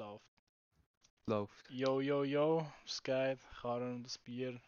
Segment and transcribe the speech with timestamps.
[0.00, 0.24] läuft.
[1.26, 1.70] läuft.
[1.70, 4.58] Yo, yo, yo, es geht, Karren und das Bier.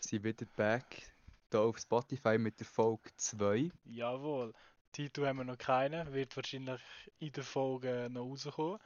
[0.00, 1.02] Sie wieder back.
[1.50, 3.70] Hier auf Spotify mit der Folge 2.
[3.84, 4.52] Jawohl.
[4.92, 6.80] Titel haben wir noch keinen, wird wahrscheinlich
[7.18, 8.78] in der Folge noch rauskommen.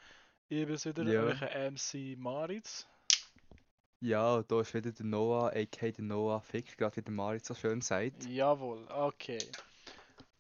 [0.49, 1.23] Ich bin wieder, Ja.
[1.23, 2.87] euer MC Maritz.
[4.01, 5.91] Ja, da ist wieder der Noah, a.k.a.
[5.93, 8.27] der Noah Fick, gerade wie der Marit so schön sagt.
[8.27, 9.39] Jawohl, okay.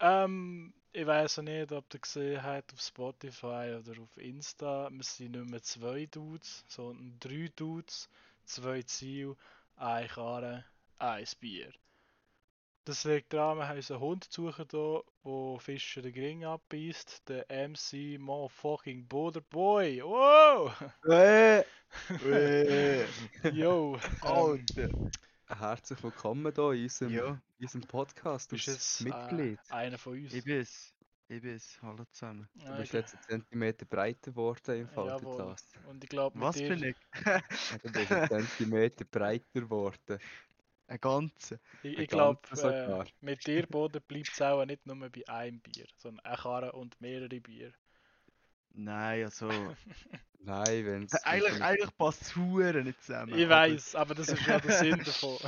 [0.00, 4.90] Ähm, ich weiß auch nicht, ob ihr gesehen habt auf Spotify oder auf Insta.
[4.90, 8.10] Wir sind nicht mehr zwei Dudes, sondern drei Dudes,
[8.44, 9.36] zwei Ziele,
[9.76, 10.64] eine Karre,
[10.98, 11.72] ein Bier.
[12.84, 17.28] Das liegt daran, wir haben uns einen Hund suchen hier, der Fischer den Gring abbeißt.
[17.28, 20.02] Der MC Motherfucking Border Boy.
[20.02, 20.72] Wow!
[21.08, 21.60] Äh,
[22.26, 23.04] äh,
[23.52, 23.94] Yo!
[23.94, 24.90] Ähm, Alter.
[25.58, 27.26] Herzlich willkommen hier in unserem, Ja,
[27.58, 29.58] in unserem Podcast bist als jetzt äh, Mitglied.
[29.70, 30.32] einer von uns.
[30.32, 30.94] ich bin's.
[31.28, 31.78] Ich bin's.
[31.82, 32.48] Hallo zusammen.
[32.54, 32.98] Du bist Okay.
[32.98, 35.20] jetzt einen Zentimeter breiter geworden im Fall.
[35.20, 35.68] Glas.
[35.88, 36.68] Und ich glaube, Was dir...
[36.70, 36.96] bin ich?
[37.82, 40.18] Du bist einen Zentimeter breiter geworden.
[40.86, 41.58] Ein ganzer.
[41.82, 45.86] Ich, ich glaube, äh, mit dir, Boden, bleibt es auch nicht nur bei einem Bier,
[45.96, 47.72] sondern eine Karre und mehrere Bier.
[48.74, 49.48] Nein, also.
[50.40, 51.12] Nein, wenn es.
[51.24, 53.38] eigentlich eigentlich passt es Huren nicht zusammen.
[53.38, 55.38] Ich weiß, aber das ist ja der Sinn davon.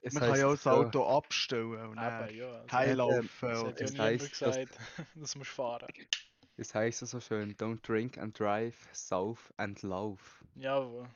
[0.00, 3.50] Es Man kann ja auch das so, Auto abstellen und dann ja, also, Ähm, heilaufen.
[3.50, 4.78] es hat oder- ja es dass- gesagt,
[5.14, 5.88] das musst du fahren.
[6.56, 10.44] Es heisst ja so schön, don't drink and drive, sauf and lauf.
[10.54, 11.08] Jawohl.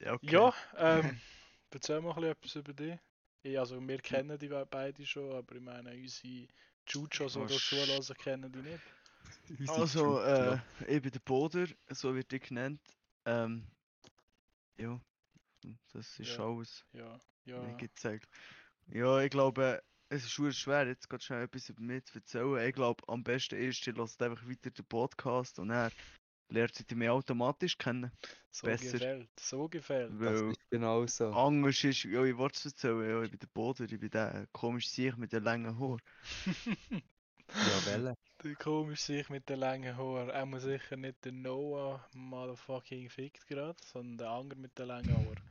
[0.00, 0.26] Ja, okay.
[0.30, 1.20] Ja, ähm,
[1.70, 2.98] erzähl mal ein bisschen etwas über dich.
[3.42, 6.48] Ich, also, wir kennen die be- beide schon, aber ich meine, unsere
[6.86, 8.80] Chuchos oder Kannst- Zulassen kennen die nicht.
[9.68, 12.80] Also, äh, ich bin der Boder, so wird ich genannt.
[13.24, 13.66] Ähm,
[14.78, 15.00] ja,
[15.92, 16.44] das ist Ja.
[16.46, 16.84] alles.
[16.92, 17.76] Ja, ja.
[17.76, 18.30] Gibt's eigentlich.
[18.88, 22.66] Ja, ich glaube, es ist schon schwer, jetzt gerade schnell etwas über mich zu erzählen.
[22.68, 25.90] Ich glaube, am besten ist, ihr lasst einfach weiter den Podcast und dann
[26.48, 28.10] lernt ihr mich automatisch kennen.
[28.50, 28.92] So besser.
[28.92, 30.10] gefällt, so gefällt.
[30.12, 31.30] Das Weil ist genau so.
[31.32, 34.46] anders ist, ja, ich wollte es erzählen, ja, ich bin der Boder, ich bin der
[34.52, 36.00] komische Sieg mit den langen Haaren.
[37.54, 38.14] Ja, Welle.
[38.44, 40.30] Der komisch sich mit den langen Haaren.
[40.30, 45.16] Er muss sicher nicht der Noah motherfucking fickt gerade, sondern der andere mit den langen
[45.16, 45.50] Haaren.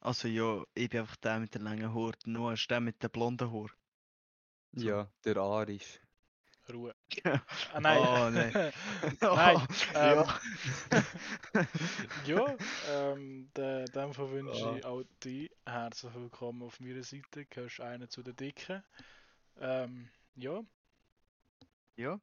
[0.00, 3.02] Also ja, ich bin einfach der mit den langen Haaren, der Noah ist der mit
[3.02, 3.70] den blonden Haaren.
[4.72, 4.86] So.
[4.86, 6.00] Ja, der Arisch.
[6.72, 6.94] Ruhe.
[7.72, 7.98] Ah, nein.
[7.98, 8.52] Oh, nein.
[9.20, 10.24] Nein, ähm,
[11.54, 11.66] ja.
[12.26, 12.56] ja,
[12.90, 14.76] ähm, de, dem Fall wünsche Ja.
[14.76, 17.22] ich auch dir herzlich willkommen auf meiner Seite.
[17.30, 18.82] Du gehörst einer zu den Dicken.
[19.58, 20.62] Ähm, ja.
[21.96, 22.20] Ja.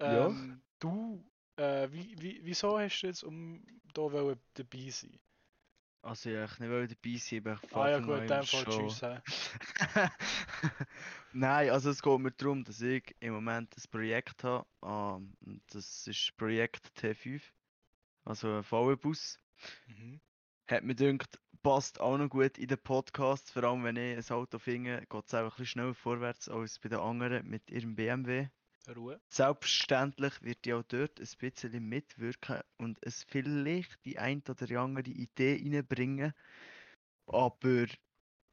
[0.00, 0.26] Ja.
[0.26, 1.24] Ähm, Du,
[1.56, 3.64] äh, wie, wie, wieso hast du jetzt um
[3.94, 5.20] da wollen dabei sein?
[6.02, 9.02] Also ja, ich nicht wollte dabei sein, aber ich Ah ja gut, Fall schon- tschüss.
[11.32, 14.66] Nein, also es geht mir darum, dass ich im Moment ein Projekt habe.
[14.84, 15.36] ähm,
[15.68, 17.52] das ist Projekt T5.
[18.24, 19.38] Also ein VW-Bus.
[19.86, 20.20] Mhm.
[20.66, 23.50] Hat mir gedacht, passt auch noch gut in den Podcast.
[23.50, 26.78] Vor allem wenn ich ein Auto finde, geht es auch ein bisschen schneller vorwärts als
[26.78, 28.48] bei den anderen mit ihrem BMW.
[28.88, 29.20] Ruhe.
[29.28, 34.76] Selbstverständlich wird ich auch dort ein bisschen mitwirken und es vielleicht die ein oder die
[34.76, 36.32] andere Idee reinbringen.
[37.26, 37.86] Aber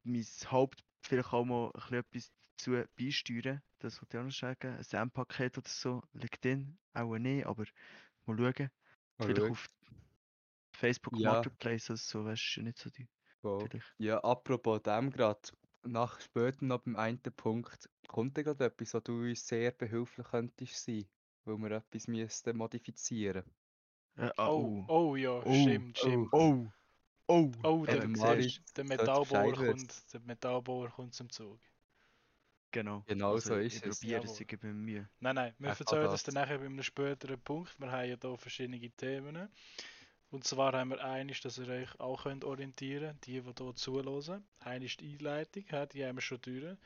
[0.04, 3.62] mein Haupt vielleicht auch mal ein bisschen etwas dazu beisteuern.
[3.78, 4.76] Das wollte ich auch noch sagen.
[4.76, 6.78] Ein SAM-Paket oder so liegt drin.
[6.92, 7.64] Auch nicht, aber
[8.26, 8.70] mal schauen.
[9.18, 9.50] Mal vielleicht schauen.
[9.50, 9.68] auf
[10.80, 11.32] Facebook Ja.
[11.34, 13.08] Marketplace oder so, weißt du, nicht so die.
[13.40, 13.94] Vielleicht.
[13.98, 15.40] Ja, apropos dem gerade,
[15.84, 20.26] nach später noch beim einen Punkt, kommt da gerade etwas, wo du uns sehr behilflich
[20.26, 21.06] könntest sein,
[21.44, 23.44] weil wir etwas müssten modifizieren.
[24.16, 26.28] Äh, ah, Oh, oh ja, Oh, stimmt, stimmt.
[26.32, 26.66] oh,
[27.28, 31.60] oh, Oh, der der, der Metallbauer kommt, der Metallbauer kommt zum Zug.
[32.72, 33.02] Genau.
[33.06, 34.00] Genau so ich, ist ich es.
[34.00, 35.08] probiere es, gebe mir.
[35.18, 36.22] Nein, nein, wir Er erzählen das das.
[36.24, 37.78] dann nachher bei einem späteren Punkt.
[37.80, 39.48] Wir haben ja hier verschiedene Themen.
[40.30, 43.74] Und zwar haben wir eines, dass ihr euch auch könnt orientieren könnt, die, die hier
[43.74, 44.44] zuhören.
[44.60, 46.76] Eine ist die Einleitung, die haben wir schon durch.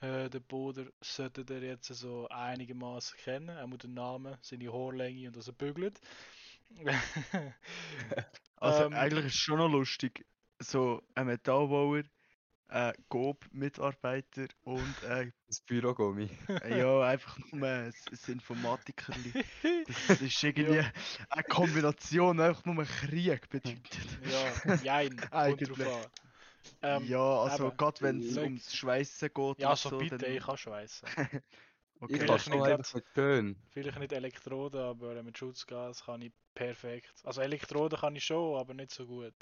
[0.00, 3.50] Äh, den Boden solltet ihr jetzt so einigermaßen kennen.
[3.50, 6.00] Er muss den Namen, seine Haarlänge und dass er bügelt.
[8.56, 10.24] Also Ähm, eigentlich ist es schon noch lustig,
[10.58, 12.04] so ein Metallbauer,
[12.74, 16.28] ein Coop-Mitarbeiter und äh, Das Bürogummi.
[16.68, 19.32] ja, einfach nur ein, ein Informatikerli.
[20.08, 20.92] Das ist irgendwie Ja.
[21.30, 24.18] eine Kombination, einfach nur Krieg bedeutet.
[24.20, 25.88] ja, jein, Eigentlich.
[26.82, 27.76] Ähm, ja, also eben.
[27.76, 30.32] gerade wenn es ums Schweißen geht ja, so so, bitte, dann...
[30.32, 31.08] ich kann schweißen.
[32.06, 32.26] Ich okay.
[32.26, 33.56] kann Vielleicht schon nicht einfach schön.
[33.70, 37.14] Vielleicht nicht Elektroden, aber mit Schutzgas kann ich perfekt.
[37.22, 39.34] Also Elektroden kann ich schon, aber nicht so gut.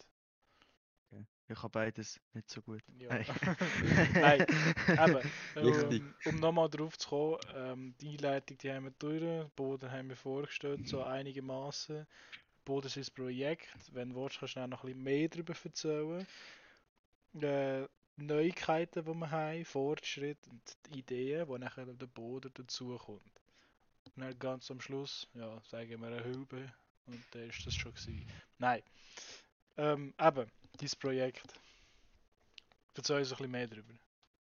[1.48, 2.82] Ich habe beides nicht so gut.
[2.98, 3.08] Ja.
[3.10, 3.26] Nein.
[4.14, 4.46] Nein,
[4.88, 6.02] eben, Richtig.
[6.02, 9.90] ähm, um nochmal drauf zu kommen, ähm, die Einleitung die haben wir durch, den Boden
[9.90, 12.06] haben wir vorgestellt, so einigermaßen.
[12.64, 15.54] Boden ist ein Projekt, wenn du willst, kannst du auch noch ein bisschen mehr darüber
[15.62, 16.26] erzählen.
[17.40, 23.22] Äh, Neuigkeiten, die wir haben, Fortschritt und die Ideen, die nachher der Boden dazukommt.
[24.04, 26.72] Und dann ganz am Schluss, ja, sagen wir eine Hülbe
[27.06, 28.26] und dann ist das schon gewesen.
[28.58, 28.82] Nein.
[29.76, 30.50] Ähm, eben,
[30.82, 31.60] dieses Projekt.
[32.94, 33.94] Erzähl uns ein bisschen mehr darüber.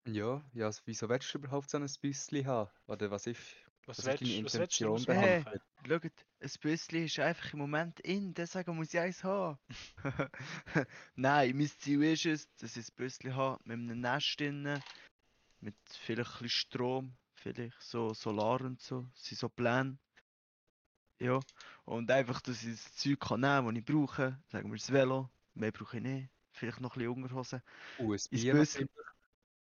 [0.06, 2.70] Ja, ja, also wieso willst du überhaupt so ein Büsschen haben?
[2.88, 3.40] Oder was ist,
[3.86, 5.60] Was, was ist willst, deine was willst du Intention machen?
[5.86, 9.58] Schaut, ein Büsschen ist einfach im Moment in, deswegen muss ich eins haben.
[11.14, 14.82] Nein, mein Ziel ist es, dass ich ein Büsschen habe mit einem Nest drinnen,
[15.60, 19.96] mit vielleicht ein bisschen Strom, vielleicht so Solar und so, das sind so Pläne.
[21.20, 21.38] Ja,
[21.84, 24.90] und einfach, dass ich das Zeug kann nehmen kann, das ich brauche, sagen wir das
[24.90, 27.62] Velo, mehr brauche ich nicht, vielleicht noch ein bisschen Unterhose.
[27.96, 28.18] oh, ein
[28.48, 28.86] Bier.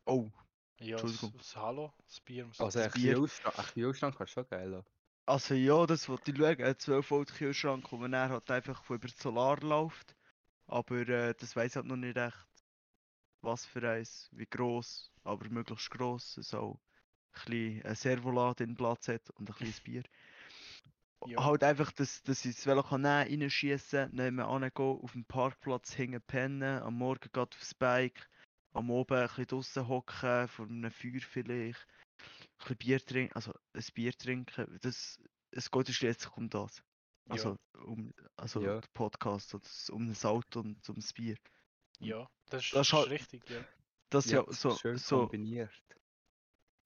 [0.05, 0.31] Oh,
[0.79, 1.37] Ja, das, Entschuldigung.
[1.37, 2.91] das Hallo, das Bier muss Also ein das.
[2.91, 4.83] Kühlschrank, ein Kühlschrank du schon geil.
[5.25, 6.61] Also ja, das wollte ich schauen.
[6.61, 10.15] Ein 12 Volt Kühlschrank, wo man dann halt einfach über das Solar läuft.
[10.67, 12.47] Aber äh, das weiß halt noch nicht echt,
[13.41, 16.37] was für eins, wie gross, aber möglichst gross.
[16.37, 16.81] Es auch
[17.33, 20.03] ein bisschen ein Servolat in Platz hat und ein kleines Bier.
[21.25, 21.43] Ja.
[21.43, 25.97] Halt einfach, dass, dass ich das Velo kann nehmen, reinschiessen, nehmen angehen, auf dem Parkplatz
[25.97, 28.29] hängen pennen, am Morgen geht aufs Bike,
[28.73, 31.87] am Abend ein bisschen draussen hocken, vor einem Feuer vielleicht,
[32.19, 35.19] ein bisschen Bier trinken, also ein Bier trinken, das,
[35.51, 36.77] es geht schließlich um das.
[37.25, 37.33] Ja.
[37.33, 38.79] Also, um, also Ja.
[38.79, 41.35] der Podcast, oder um das Auto und um das Bier.
[41.99, 43.65] Ja, das ist, Das das ist ist halt- richtig, ja.
[44.09, 45.71] Das ja, ist so, schön so, kombiniert.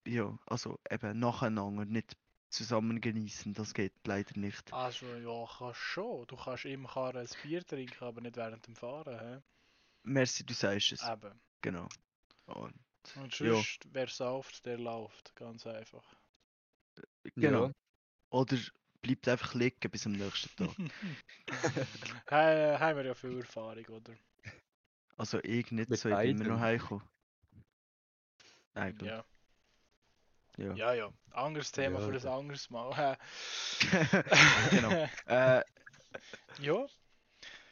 [0.07, 2.15] ja, also eben nacheinander, nicht
[2.51, 4.71] zusammen genießen, das geht leider nicht.
[4.73, 6.27] Also ja, kannst schon.
[6.27, 9.19] Du kannst im Karren ein Bier trinken, aber nicht während dem Fahren.
[9.19, 9.41] He?
[10.03, 11.07] Merci, du sagst es.
[11.07, 11.39] Eben.
[11.61, 11.87] Genau.
[12.47, 12.73] Und,
[13.15, 13.53] Und Ja.
[13.53, 15.35] sonst, wer sauft, der läuft.
[15.35, 16.03] Ganz einfach.
[17.35, 17.67] genau.
[17.67, 17.71] Ja,
[18.29, 18.57] Oder
[19.01, 20.75] bleibt einfach liegen bis am nächsten Tag.
[22.31, 24.13] Ha- haben wir ja viel Erfahrung, oder?
[25.17, 27.03] Also ich nicht Mit so, ich bin immer noch heimgekommen.
[28.73, 29.09] Eigentlich.
[29.09, 29.23] Ja.
[30.57, 30.73] Ja.
[30.75, 31.13] Ja, ja.
[31.31, 33.17] Anderes Thema Ja, für ein anderes Mal.
[34.69, 34.91] genau.
[35.25, 35.63] Äh,
[36.61, 36.87] ja,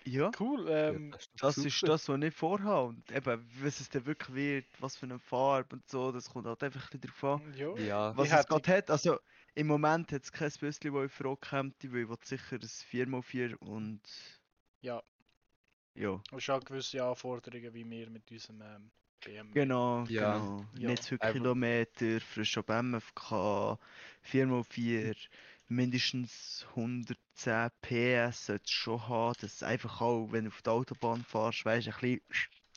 [0.05, 0.67] ja, cool.
[0.69, 1.87] ja, Ähm, das das ist super.
[1.87, 2.87] das, was ich vorhabe.
[2.89, 6.47] Und eben, was es dann wirklich wird, was für eine Farbe und so, das kommt
[6.47, 7.53] halt einfach ein bisschen drauf an.
[7.55, 7.77] ja.
[7.77, 9.19] Ja, Was Ich es gerade hat, also
[9.55, 12.61] im Moment hat es kein Büsschen, das in Frage kommt, weil ich will sicher ein
[12.61, 14.01] 4x4 und
[14.81, 15.03] Ja.
[15.95, 18.91] ja, Du hast auch gewisse Anforderungen, wie wir mit unserem ähm,
[19.23, 19.69] BMW.
[19.69, 20.17] genau, Ja.
[20.17, 20.67] genau.
[20.73, 20.93] Ja.
[20.93, 23.77] Nicht Kilometer, frisch ab MFK,
[24.21, 25.15] 4x4,
[25.67, 30.73] mindestens 110 PS sollte es schon haben, dass es einfach auch, wenn du auf der
[30.73, 32.21] Autobahn fährst, weißt du, ein bisschen,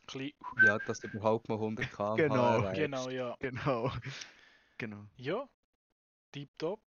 [0.07, 3.09] Klein- ja, dass du überhaupt mal 100 km/h Genau, erreichst.
[3.09, 3.39] Genau, ja.
[3.41, 3.91] genau,
[4.79, 5.07] genau.
[5.17, 5.49] Ja,
[6.33, 6.81] tipptopp.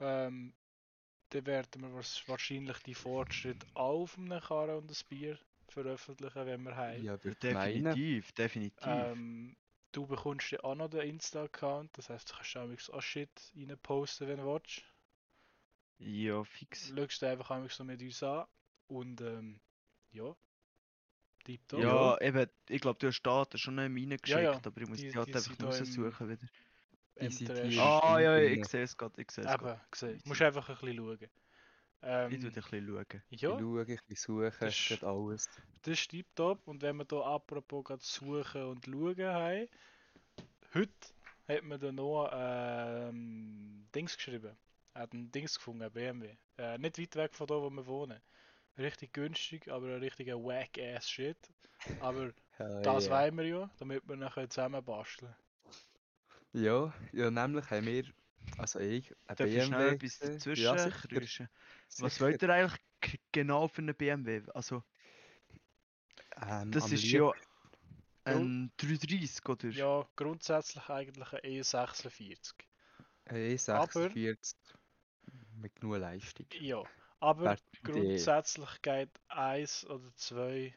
[0.00, 0.54] Ähm,
[1.30, 5.38] dann werden wir wahrsch- wahrscheinlich die Fortschritte auf einem Karren und ein Bier
[5.72, 7.02] veröffentlichen, wenn wir haben.
[7.04, 7.82] Ja, würde meinen.
[7.84, 9.08] Definitiv, definitiv.
[9.12, 9.56] Ähm,
[9.92, 13.78] du bekommst ja auch noch den Insta-Account, das heißt, du kannst auch auch Shit rein
[13.82, 14.82] posten, wenn du willst.
[15.98, 16.92] ja, fix.
[16.94, 18.46] Schaust du einfach einmal so mit uns an
[18.88, 19.60] und ähm,
[20.10, 20.34] ja,
[21.44, 21.80] tipptopp.
[21.82, 24.98] Ja, eben, ich glaube, du hast Daten schon nicht reingeschickt, Ja, ja, aber ich muss
[24.98, 26.48] die- die, halt die einfach raussuchen wieder.
[27.76, 29.74] Ah, ja, ich sehe es gerade, ich sehe es gerade.
[30.22, 31.30] Du musst einfach ein bisschen schauen.
[32.02, 33.22] Ich Ähm, tue ein bisschen schauen.
[33.30, 35.48] Ich ja, schaue, ein bisschen suchen, Das ist- geht alles.
[35.82, 36.66] das ist tipptopp.
[36.66, 39.68] Und wenn wir hier apropos gerade suchen und schauen haben,
[40.74, 40.92] heute
[41.48, 44.56] hat mir der Noah ähm, Dings geschrieben.
[44.94, 46.36] Er hat ein Dings gefunden, ein BMW.
[46.58, 48.20] Äh, nicht weit weg von da, wo wir wohnen.
[48.78, 51.36] Richtig günstig, aber ein richtiger wack-ass Shit.
[52.00, 52.32] Aber
[52.82, 53.10] das ja.
[53.12, 55.34] wollen wir ja, damit wir nachher zusammen basteln.
[56.52, 58.04] Ja, ja, nämlich haben wir,
[58.58, 61.48] also ich, ein Darf ich schnell BMW etwas dazwischen Ja, sicher.
[61.98, 62.24] Was sicher.
[62.26, 64.42] wollt ihr eigentlich genau für einen BMW?
[64.54, 64.82] Also,
[66.36, 67.32] Ähm, das ist liebsten- ja
[68.24, 69.70] ein 330, oder?
[69.70, 72.54] Ja, grundsätzlich eigentlich ein E46.
[73.26, 74.54] Ein E46
[75.60, 76.46] mit genug Leistung.
[76.60, 76.82] Ja,
[77.20, 77.84] aber Idee.
[77.84, 80.74] grundsätzlich geht eins oder zwei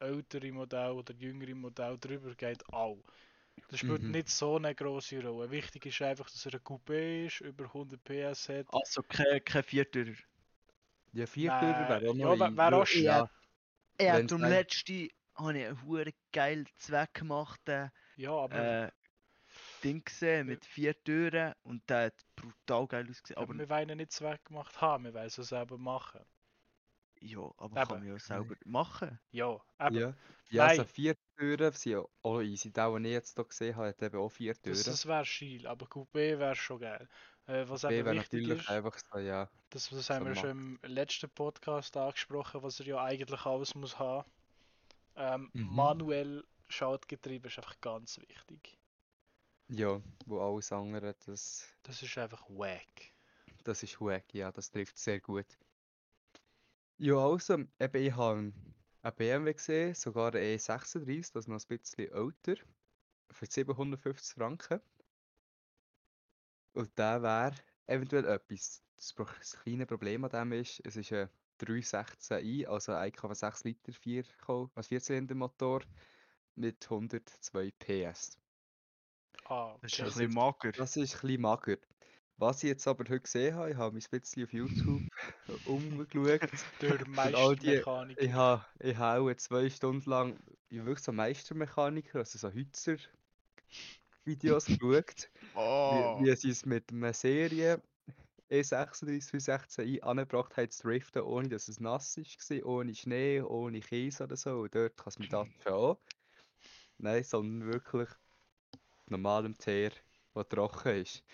[0.00, 3.02] ältere Modelle oder jüngere Modelle drüber geht auch.
[3.68, 4.10] Das spielt Mhm.
[4.12, 5.50] nicht so eine große Rolle.
[5.50, 8.66] Wichtig ist einfach, dass er ein Coupé ist, über 100 PS hat.
[8.72, 10.14] Also kein, kein Viertürer.
[11.12, 13.02] Ja, Viertürer wäre auch ja, noch wär- ein- wär auch ja, schön.
[13.04, 13.30] ja,
[13.98, 18.92] Er am ein- letzten habe ich einen hure geil Zweck gemacht, äh, Ja, aber
[19.82, 23.36] Ding gesehen mit vier Türen und der hat brutal geil ausgesehen.
[23.38, 26.20] aber Aber wir wollen ihn nicht zweckgemacht haben, wir wollen es selber machen.
[27.20, 27.88] Ja, aber Eben.
[27.88, 29.18] kann man ja selber machen.
[29.30, 29.94] Ja, eben.
[29.96, 30.14] Ja.
[30.50, 30.90] Ja, also Nein.
[30.90, 32.72] vier Türen ja auch easy.
[32.72, 34.84] Der, den ich jetzt hier gesehen habe, hat eben auch vier Türen.
[34.84, 37.08] Das, das wäre schiel, aber Coupé wäre schon geil.
[37.46, 39.50] Äh, was B eben wäre wichtig natürlich ist, einfach so, ja.
[39.70, 43.74] das, das so haben wir schon im letzten Podcast angesprochen, was er ja eigentlich alles
[43.74, 44.30] muss haben.
[45.16, 45.74] Ähm, Mhm.
[45.74, 48.78] Manuell Schaltgetriebe ist einfach ganz wichtig.
[49.68, 53.12] Ja, wo alles andere, das, Das ist einfach wack.
[53.64, 55.58] das ist wack, ja, das trifft sehr gut.
[56.98, 58.52] Ja, also, eben, ich habe
[59.08, 62.54] einen BMW gesehen, sogar einen E36, das ist noch ein bisschen älter,
[63.30, 64.80] für 750 Franken.
[66.72, 67.54] Und der wäre
[67.86, 68.82] eventuell etwas.
[68.96, 69.14] Das,
[69.62, 74.88] kleine Problem an dem ist, es ist ein 316i, also ein 1,6 Liter 4, also
[74.88, 75.82] Vierzylindermotor
[76.54, 78.38] mit 102 PS.
[79.44, 80.02] Ah, Das ist okay.
[80.02, 80.72] ein bisschen mager.
[80.72, 81.76] Das ist ein bisschen mager.
[82.38, 85.02] Was ich jetzt aber heute gesehen habe, ich habe mich ein bisschen auf YouTube
[85.64, 86.40] umgeschaut.
[86.80, 88.22] Die- Meistermechaniker.
[88.22, 90.38] Ich habe, ich habe auch zwei Stunden lang
[90.70, 92.96] ja, wirklich so Meistermechaniker, also so Hützer
[94.24, 97.82] Videos geschaut, Oh, wie, wie sie es mit einer Serie
[98.50, 104.24] E E36 angebracht haben zu driften, ohne dass es nass war, ohne Schnee, ohne Käse
[104.24, 104.60] oder so.
[104.60, 105.96] Und dort kann es mit das schon.
[106.98, 108.08] Nein, sondern wirklich
[109.06, 109.90] normalem Teer,
[110.34, 111.24] der trocken ist.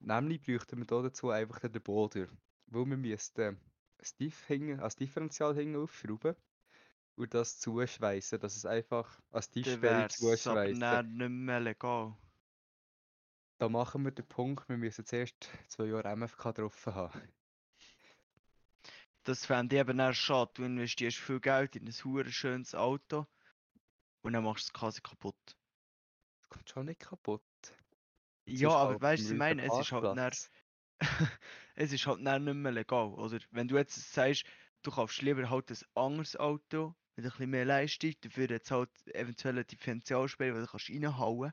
[0.00, 2.28] Nämlich bräuchten wir da dazu einfach den Boden.
[2.66, 3.58] Weil wir müssten
[3.98, 6.36] das Diff hinten, als Differential hinten aufschrauben
[7.16, 10.80] und das zuschweißen, dass es einfach als Tiefsperre zuschweißen.
[10.80, 12.16] dann nicht mehr legal.
[13.58, 17.20] Da machen wir den Punkt, wir müssen zuerst zwei Jahre MFK drauf haben.
[19.24, 20.52] Das fände ich eben auch schade.
[20.54, 23.26] Du investierst viel Geld in ein hure schönes Auto
[24.22, 25.56] und dann machst du es quasi kaputt.
[26.40, 27.42] Das kommt schon nicht kaputt.
[28.48, 29.62] Ja, aber halt weißt du, ich ein meine?
[29.62, 30.32] Es ist halt dann,
[31.74, 33.08] es ist halt dann nicht mehr legal.
[33.14, 34.44] Oder wenn du jetzt sagst,
[34.82, 38.90] du kaufst lieber halt ein anderes Auto mit ein bisschen mehr Leistung, dafür jetzt halt
[39.14, 41.52] eventuell eine Differentialsperre, die du kannst reinhauen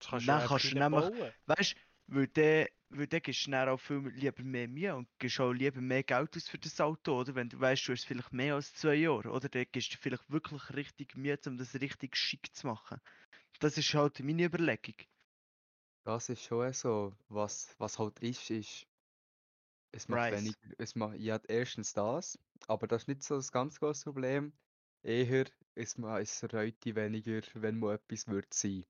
[0.00, 1.32] Das kannst Dann du kannst du nämlich- bauen.
[1.46, 5.08] Weißt du, weil dann, weil dann gibst du dann auch viel lieber mehr Mühe und
[5.18, 7.34] gibst auch lieber mehr Geld aus für das Auto, oder?
[7.34, 9.48] Wenn du weißt, du hast vielleicht mehr als zwei Jahre, oder?
[9.48, 13.00] Dann gibst du vielleicht wirklich richtig Mühe, um das richtig schick zu machen.
[13.60, 14.94] Das ist halt meine Überlegung.
[16.06, 18.86] Das ist schon so, was, was halt ist, ist,
[19.92, 23.80] es macht weniger, es macht, ja, erstens das, aber das ist nicht so das ganz
[23.80, 24.58] große Problem.
[25.02, 28.84] Eher, es, ma- es reute weniger, wenn mal etwas wird sein.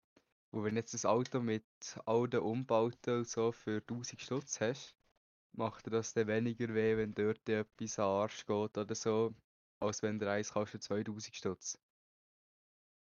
[0.52, 1.66] Und wenn jetzt ein Auto mit
[2.06, 4.96] all den Umbauten und so für 1000 Stutz hast,
[5.52, 9.34] macht dir das dann weniger weh, wenn dort etwas an den Arsch geht oder so,
[9.80, 11.78] als wenn der eins kostet 2000 Stutz.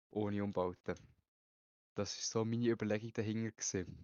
[0.09, 1.14] Ohne Umbauten.
[1.95, 3.97] Das ist so meine Überlegung dahinter gewesen.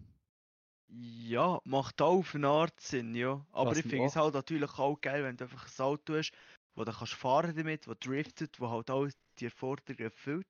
[0.93, 3.45] Ja, macht auch auf eine Art Sinn, ja.
[3.51, 6.33] Aber Was ich finde es halt natürlich auch geil, wenn du einfach ein Auto hast,
[6.75, 10.47] wo du kannst fahren damit, wo driftet, wo halt all die Forderungen erfüllt,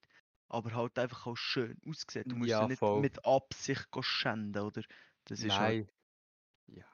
[0.49, 2.31] aber halt einfach auch schön aussieht.
[2.31, 3.01] Du musst Ja, ja nicht voll.
[3.01, 4.81] mit Absicht schänden, oder?
[5.25, 5.87] Das ist halt, Nein.
[6.67, 6.85] Ja.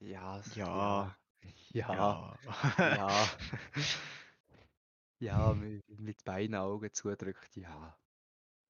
[0.00, 0.38] Ja.
[0.40, 0.72] s- Ja.
[0.72, 1.16] Ja.
[1.74, 2.38] Ja.
[2.82, 3.36] Ja.
[5.20, 7.96] Ja, mit, mit beiden Augen zudrückt, ja.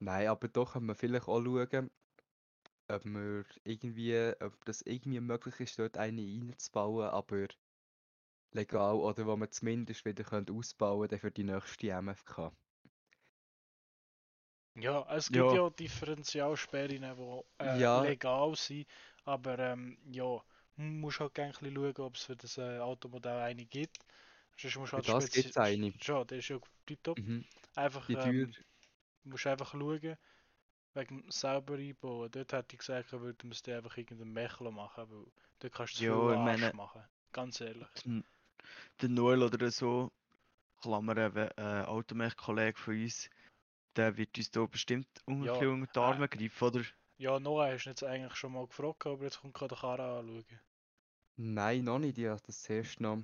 [0.02, 1.90] Nein, aber doch können wir vielleicht auch schauen,
[2.88, 7.46] ob wir irgendwie, ob das irgendwie möglich ist, dort eine reinzubauen, aber
[8.52, 12.52] legal, oder wo man zumindest wieder können ausbauen dann für die nächste MFK.
[14.74, 15.52] Ja, es gibt Ja.
[15.52, 16.88] ja Differentialsperren,
[17.58, 18.02] die äh, Ja.
[18.02, 18.86] legal sind,
[19.24, 20.42] aber ähm, ja,
[20.76, 23.98] man muss halt gerne ein bisschen schauen, ob es für das äh, Automodell eine gibt.
[24.56, 25.92] Sonst Für halt das spezi- gibt's eine.
[26.02, 27.18] Schon, der ist ja tiptop.
[27.18, 27.44] Mhm.
[27.76, 28.52] Einfach, Die ähm,
[29.22, 30.16] Tür, musst einfach schauen,
[30.94, 32.30] wegen dem selber einbauen.
[32.30, 35.26] Dort hätte ich gesagt, würden wir es dir einfach irgendeinen Mechler machen, weil
[35.60, 37.04] dort kannst du zu Ja, viel ich Arsch meine- machen.
[37.32, 37.88] Ganz ehrlich.
[39.00, 40.12] Der Noel oder so,
[40.82, 43.30] Klammer eben, äh, Automech-Kollege von uns,
[43.96, 46.82] der wird uns da bestimmt un Ja, ein unter die äh, Arme greifen, oder?
[47.18, 50.18] Ja, Noah hast du jetzt eigentlich schon mal gefragt, aber jetzt kommt gerade der Karre
[50.18, 50.60] anschauen.
[51.36, 52.18] Nein, noch nicht.
[52.18, 53.22] Ich wollte das zuerst noch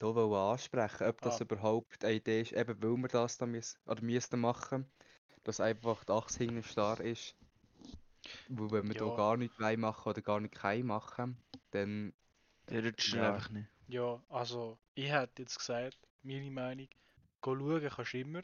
[0.00, 1.44] hier ansprechen, ob das Ah.
[1.44, 4.90] überhaupt eine Idee ist, eben weil wir das da müssen, oder müssten machen,
[5.44, 7.34] dass einfach die Achse hinten starr ist.
[8.48, 9.00] Weil wenn wir Ja.
[9.06, 11.36] hier gar nichts machen oder gar nicht kein machen,
[11.70, 12.12] dann
[12.70, 13.16] Der rutscht Ja.
[13.16, 13.68] einfach nicht.
[13.88, 16.88] Ja, also ich hätte jetzt gesagt, meine Meinung,
[17.40, 18.42] go schauen kannst du immer.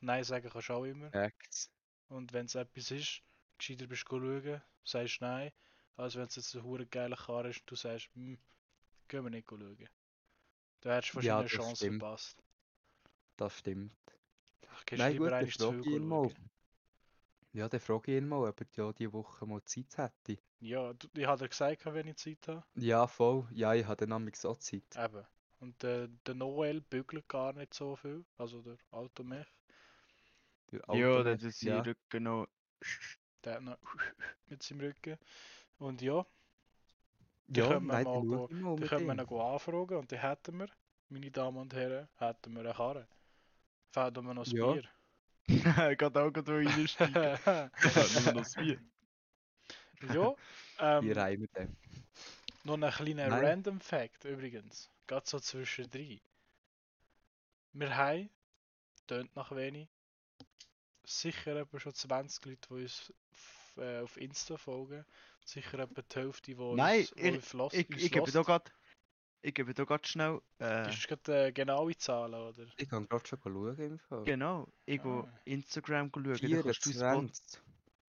[0.00, 1.12] Nein sagen kannst du auch immer.
[1.12, 1.70] Facts.
[2.08, 3.22] Und wenn es etwas ist,
[3.58, 5.52] gescheiter bist du go schauen, sagst nein,
[5.96, 8.38] als wenn es jetzt ein hure geiler Karre ist und du sagst, hm,
[9.08, 9.88] gehen wir nicht go schauen.
[10.80, 11.92] Da hättest du Ja, wahrscheinlich eine das Chance stimmt.
[11.92, 12.42] verpasst.
[13.38, 13.92] Das stimmt.
[14.94, 16.34] Nein, gut, dann frage ich ihn mal.
[17.52, 20.38] Ja, dann frage ich ihn mal, ob er ja diese Woche mal Zeit hätte.
[20.60, 22.62] Ja, du, ich hatte gesagt, wenn ich Zeit habe.
[22.76, 23.48] Ja, voll.
[23.50, 24.98] Ja, ich habe dann nämlich so Zeit.
[24.98, 25.24] Eben.
[25.60, 29.46] Und der, der Noel bügelt gar nicht so viel, also der Automech.
[30.70, 31.86] Der Ja, Automech, das ist ja.
[31.86, 32.46] Rücken noch.
[33.44, 33.78] Der hat noch
[34.48, 35.18] mit seinem Rücken.
[35.78, 36.26] Und ja,
[37.56, 40.58] die Ja, können wir nein, mal go- die können wir noch anfragen und dann hätten
[40.58, 40.68] wir,
[41.08, 43.08] meine Damen und Herren, hätten wir eine Karre.
[43.96, 44.72] Fehlt nur noch das Ja.
[44.72, 45.96] Bier.
[45.96, 47.14] Geht auch gerade reinsteigen.
[47.14, 48.78] Nur noch das Bier.
[50.12, 50.34] ja,
[50.98, 51.74] ähm, reimen dann.
[52.64, 53.42] noch ein kleiner Nein.
[53.44, 54.90] Random Fact übrigens.
[55.06, 56.20] Gerade so zwischendrin.
[57.72, 58.28] Wir haben,
[59.06, 59.88] tönt nach wenig,
[61.04, 63.14] sicher etwa schon 20 Leute, die uns
[64.02, 65.06] auf Insta folgen.
[65.42, 68.42] Sicher etwa die Hälfte, die Nein, uns, die ich- uns Ich, uns ich gebe da
[68.42, 68.70] gerade.
[69.42, 70.40] Ich gebe da gerade schnell.
[70.58, 72.66] Äh, Das ist gerade äh, genaue Zahlen, oder?
[72.76, 74.24] Ich kann gerade schon schauen im Fall.
[74.24, 75.40] genau, ich gehe Ah.
[75.44, 76.24] Instagram schauen.
[76.24, 77.60] Dann kannst du uns Spot 24.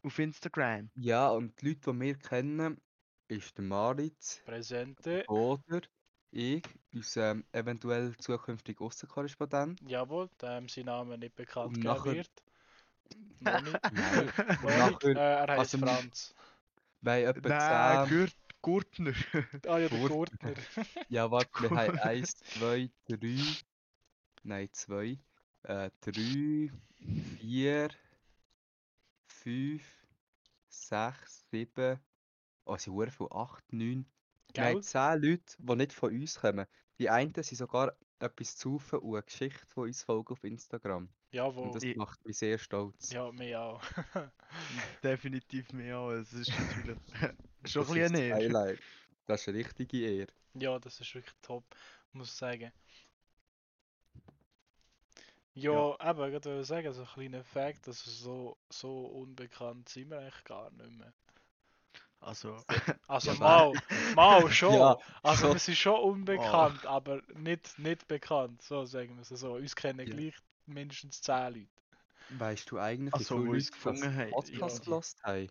[0.03, 0.89] auf Instagram.
[0.95, 2.81] Ja, und die Leute, die wir kennen,
[3.27, 5.25] ist der Maritz, Präsente.
[5.27, 5.81] oder
[6.31, 9.79] ich, unser ähm, eventuell zukünftiger Aussenkorrespondent.
[9.87, 12.31] Jawohl, dem sein Name nicht bekannt Und nachher- wird.
[13.39, 14.39] Nein, und nicht.
[14.39, 16.35] Äh, nachher, er heißt also Franz.
[17.05, 19.13] haben etwa Nein, 10, Gurt, Gurtner.
[19.67, 20.53] Ah ja, der Gurt- Gurtner.
[21.09, 23.37] ja warte, wir haben 1, 2, 3,
[24.43, 25.17] nein 2,
[25.63, 26.71] äh, 3,
[27.39, 27.89] 4,
[29.27, 29.83] 5,
[30.69, 31.99] 6, 7,
[32.65, 34.05] oh sind verdammt viele, 8, 9,
[34.53, 36.65] wir haben 10 Leute, die nicht von uns kommen.
[36.99, 41.09] Die einen sind sogar etwas zu und eine Geschichte von uns folgen auf Instagram.
[41.31, 41.67] Jawohl.
[41.67, 43.11] Und das Ich- macht mich sehr stolz.
[43.11, 43.81] Ja, mir auch.
[45.03, 46.11] Definitiv mehr auch.
[46.11, 46.97] Es ist natürlich
[47.71, 48.31] schon Das ein bisschen ist das.
[48.33, 48.81] Highlight.
[49.25, 50.31] Das ist eine richtige Ehre.
[50.55, 51.63] ja, das ist wirklich top,
[52.13, 52.71] muss ich sagen.
[55.53, 60.19] Ja, eben, ich wollte sagen, so ein kleiner Fact, dass so, so unbekannt sind wir
[60.19, 61.13] eigentlich gar nicht mehr.
[62.19, 62.63] Also,
[63.07, 63.73] Also Ja, mal,
[64.15, 64.73] mal schon.
[64.73, 65.53] Ja, also schon.
[65.53, 69.53] wir sind schon unbekannt, aber nicht, nicht bekannt, so sagen wir es so.
[69.55, 70.15] Uns kennen Ja.
[70.15, 71.69] gleich mindestens 10 Leute.
[72.29, 75.01] Weißt du eigentlich, Also, wie wo viele uns Leute gefunden haben, Podcast ja.
[75.23, 75.49] haben?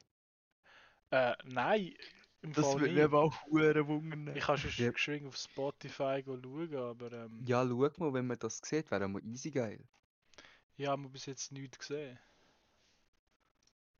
[1.17, 1.95] Äh, nein,
[2.43, 4.37] im das Fall würde mich aber auch hure wundern.
[4.37, 4.93] Ich kann schon Ja.
[4.93, 9.25] geschwind auf Spotify schauen, aber ähm, Ja, schau mal, wenn man das sieht, wäre mal
[9.25, 9.83] easy geil.
[10.77, 12.19] ja, haben wir bis jetzt nichts gesehen.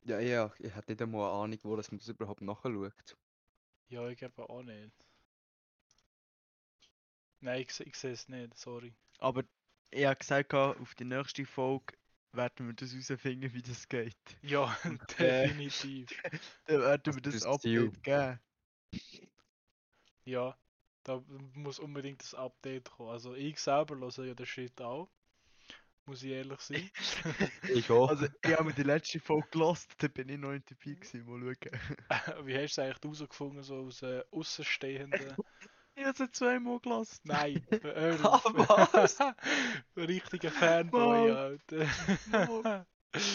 [0.05, 3.17] Ja, ja, ich hätte nicht einmal eine Ahnung, wo dass man das überhaupt nachschaut.
[3.89, 4.93] Ja, ich glaube auch nicht.
[7.41, 8.95] Nein, ich, ich sehe es nicht, sorry.
[9.19, 9.45] Aber
[9.91, 11.93] ich habe gesagt, auf die nächste Folge
[12.37, 14.17] werden wir das herausfinden, wie das geht.
[14.43, 14.77] Ja,
[15.19, 16.09] äh, definitiv.
[16.67, 17.45] Dann werden Das wir das.
[17.45, 18.41] Update geben.
[20.25, 20.59] Ja,
[21.05, 21.23] da
[21.55, 23.11] muss unbedingt das Update kommen.
[23.11, 25.11] Also ich selber höre ja den Shit auch.
[26.07, 26.91] Muss ich ehrlich sein.
[27.67, 28.11] Ich auch.
[28.11, 31.25] Also, ich habe mir die letzte Folge gelost, da bin ich noch in dabei gewesen.
[31.27, 32.47] Mal schauen.
[32.47, 35.37] Wie hast du es eigentlich herausgefunden, so aus äh, Außenstehenden?
[35.97, 37.25] Ich habe sie zweimal gelost.
[37.27, 38.45] Nein, hör Ah, auf.
[38.55, 39.25] was?
[39.97, 41.31] Richtiger Fanboy.
[41.31, 41.87] Alter.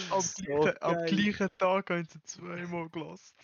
[0.09, 3.35] Am, So gleichen, am gleichen Tag haben sie zweimal gelost.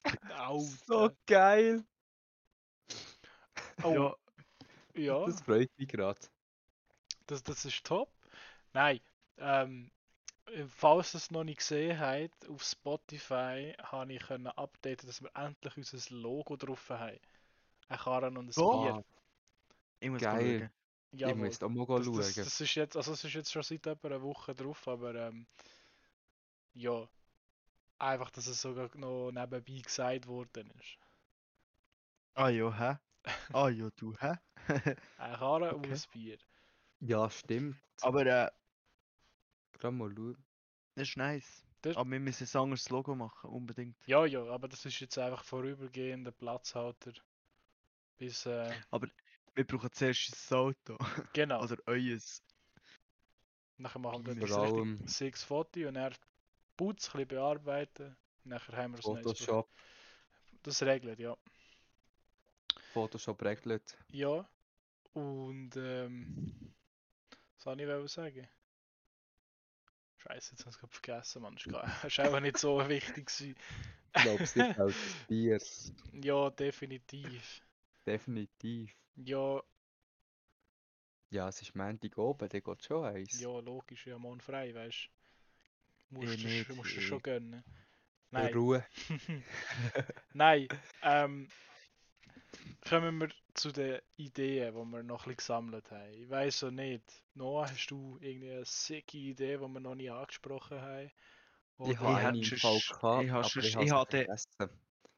[0.88, 1.16] So Alter.
[1.28, 1.84] geil!
[3.84, 4.16] Oh, Ja,
[4.96, 6.20] ja, Das freut mich gerade.
[7.28, 8.10] das, das ist top.
[8.74, 9.00] Nein,
[9.38, 9.92] ähm,
[10.70, 15.78] falls ihr es noch nicht gesehen habt, auf Spotify habe ich updaten, dass wir endlich
[15.78, 17.20] unser Logo drauf haben.
[17.90, 18.82] Ein Karren und ein So?
[18.82, 19.06] Bier.
[20.00, 20.60] ich muss Geil.
[20.60, 20.72] schauen.
[21.12, 21.36] Ich Jawohl.
[21.36, 22.16] muss auch mal Das, schauen.
[22.18, 25.16] das, das ist jetzt, also es ist jetzt schon seit etwa einer Woche drauf, aber
[25.16, 25.48] ähm,
[26.74, 27.08] ja,
[27.98, 30.98] einfach, dass es sogar noch nebenbei gesagt worden ist.
[32.36, 32.98] Ah ja, hä?
[33.54, 34.34] Ah ja, du, hä?
[35.18, 35.94] Ein Karren und Okay.
[35.94, 36.38] ein Bier.
[37.00, 37.78] Ja, stimmt.
[38.02, 38.50] Aber äh,
[39.74, 40.38] Gerade mal schauen.
[40.96, 41.64] das ist nice.
[41.82, 43.96] Das- Aber wir müssen ein anderes Logo machen, unbedingt.
[44.08, 47.14] Ja, ja, aber das ist jetzt einfach vorübergehender Platzhalter.
[48.18, 48.74] Bis, äh,
[49.56, 50.98] Wir brauchen zuerst ein Auto.
[51.34, 51.64] genau.
[51.64, 52.44] Oder euers.
[53.78, 56.12] Nachher machen wir das allem sechs Fotos und er
[56.76, 58.16] Putz ein bisschen bearbeiten.
[58.44, 59.70] Nachher haben wir Pro- Photoshop,
[60.64, 61.38] Das regelt, ja.
[62.94, 63.98] Photoshop regelt.
[64.12, 64.48] Ja.
[65.14, 66.74] Und ähm.
[67.56, 68.48] Was soll ich sagen?
[70.18, 71.56] Scheiße, jetzt habe ich es gerade vergessen, Mann.
[71.56, 73.30] Das war ist einfach nicht so wichtig.
[73.40, 75.60] Ich glaube, es ist halt das Bier.
[76.14, 77.62] Ja, definitiv.
[78.08, 78.96] Definitiv.
[79.16, 79.62] Ja,
[81.30, 83.38] Ja, es ist Montag oben, der geht schon eins.
[83.40, 85.10] ja, logisch, ja, morgen frei, weißt
[86.10, 86.16] du.
[86.16, 87.54] Musst Ich du musst ich- schon gönnen.
[87.56, 87.64] In
[88.32, 88.54] Nein.
[88.54, 88.86] Ruhe.
[90.34, 90.68] Nein,
[91.02, 91.50] ähm,
[92.88, 96.14] kommen wir zu den Ideen, die wir noch ein bisschen gesammelt haben.
[96.14, 97.04] Ich weiß so nicht.
[97.34, 101.08] Noah, hast du irgendwie eine sicke Idee, die wir noch nie angesprochen haben?
[101.80, 103.92] Ich Oder- habe hätte eine im sonst- Fall ich gehabt, habe aber sonst- ich ich
[103.92, 104.28] habe hatte-.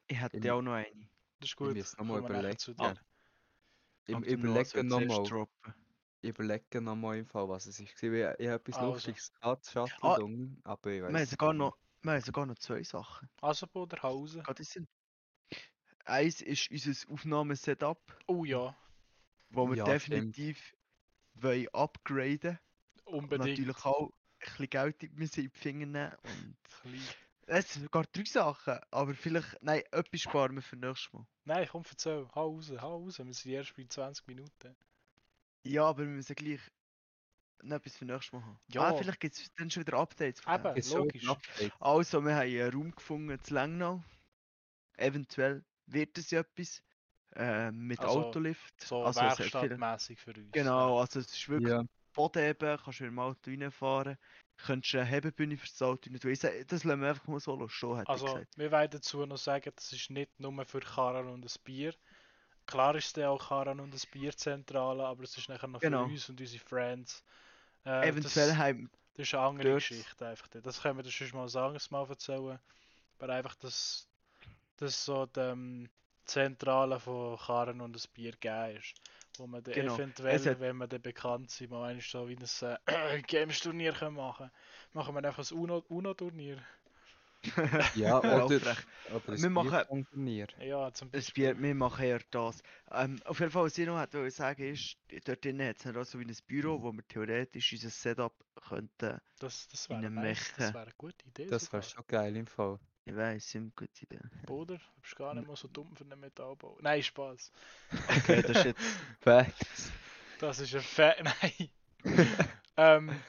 [0.08, 1.10] Ich hätte Im- auch noch eine.
[1.40, 1.74] Das ist gut.
[1.74, 3.00] müsste noch mal kommen wir nachher zu überlegen.
[4.08, 5.48] Noah Überlegen soll zuerst nochmal.
[6.22, 7.94] ich überlege nochmal im Fall, was es ist.
[7.94, 8.92] Ich, ich habe etwas Also.
[8.94, 10.16] Lustiges gehabt, Shuttle Ah,
[10.72, 13.30] aber ich weiß Wir haben sogar noch, wir haben sogar noch zwei Sachen.
[13.42, 14.44] Also Boderhausen.
[14.44, 14.88] Geht das Sinn?
[16.06, 18.76] Eins ist unser Aufnahmesetup, Oh ja,
[19.50, 20.36] wo wir Ja, stimmt.
[20.36, 20.76] definitiv
[21.36, 22.58] wollen upgraden
[23.06, 23.50] und unbedingt.
[23.60, 26.16] natürlich auch ein bisschen Geld in die Finger nehmen.
[26.24, 26.58] Und.
[27.50, 31.26] Es sind sogar drei Sachen, aber vielleicht, nein, etwas sparen wir für nächstes Mal.
[31.46, 32.28] Nein, komm, erzähl.
[32.36, 33.20] Hau raus, hau raus.
[33.20, 34.76] Wir sind erst bei 20 Minuten.
[35.64, 36.62] Ja, aber wir müssen gleich
[37.62, 38.60] noch etwas für nächstes Mal haben.
[38.68, 38.82] Ja.
[38.84, 40.42] Ah, vielleicht gibt es dann schon wieder Updates.
[40.42, 40.66] von dem.
[40.66, 40.76] Eben.
[40.76, 41.28] Gibt's logisch.
[41.80, 44.04] Also, wir haben einen Raum gefunden zu Langnau.
[44.98, 46.84] Eventuell wird es ja etwas.
[47.36, 48.82] Äh, mit Also, Autolift.
[48.82, 50.52] So also, werkstattmäßig für uns.
[50.52, 51.84] Genau, also es ist wirklich Ja,
[52.14, 54.18] Boden eben, kannst du im Auto reinfahren.
[54.66, 56.32] Könntest eine Hebebühne rein tun.
[56.32, 58.58] Ich sag, Das lassen wir einfach mal so stehen, hätte ich Also, gesagt.
[58.58, 61.94] wir wollen dazu noch sagen, das ist nicht nur für Karren und das Bier.
[62.66, 66.06] Klar ist es auch Karren und das Bierzentrale, aber es ist nachher noch Genau.
[66.06, 67.24] für uns und unsere Friends.
[67.86, 70.48] Äh, Eventuell das, haben das ist eine andere dort- Geschichte einfach.
[70.50, 72.60] Das können wir das schon mal sagen, mal erzählen.
[73.18, 74.08] Aber einfach, dass
[74.78, 75.90] das so die ähm,
[76.26, 78.94] Zentrale von Karren und das Bier gegeben ist.
[79.40, 79.96] Wo man dann Genau.
[79.96, 84.16] eventuell, hat- wenn wir dann bekannt sind, mal einmal so wie ein äh, Games-Turnier können
[84.18, 84.52] machen
[84.94, 86.58] Machen wir einfach ein UNO- UNO-Turnier.
[87.96, 90.48] ja Ja, oder, oder ein Wir machen- Bierpong-Turnier.
[90.60, 91.54] ja, zum Das Beispiel.
[91.54, 92.62] Bier, wir machen eher das.
[92.92, 95.88] Ähm, auf jeden Fall, was ich noch hätte wollen sagen ist, dort drinnen hat es
[95.96, 98.34] auch so wie ein Büro, wo wir theoretisch unser Setup
[98.68, 99.20] könnten.
[99.40, 100.52] Das, das wäre nice.
[100.58, 101.46] Das wäre eine gute Idee.
[101.46, 102.78] Das wäre schon geil im Fall.
[103.10, 104.20] Ich weiß, sind gute Idee.
[104.46, 106.78] Bruder, du bist gar nicht mal so dumm für einen Metallbau.
[106.80, 107.52] Nein, Spaß.
[108.08, 108.82] Okay, das ist jetzt.
[109.20, 109.92] Facts.
[110.38, 111.70] Das ist ein Fa Nein.
[112.78, 113.22] ähm,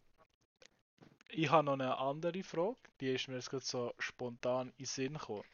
[1.30, 4.86] ich habe noch eine andere Frage, die ist mir jetzt gerade so spontan in den
[4.86, 5.48] Sinn gekommen.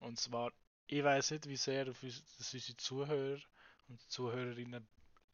[0.00, 0.52] Und zwar,
[0.86, 3.40] ich weiß nicht, wie sehr auf uns, unsere Zuhörer
[3.88, 4.86] und Zuhörerinnen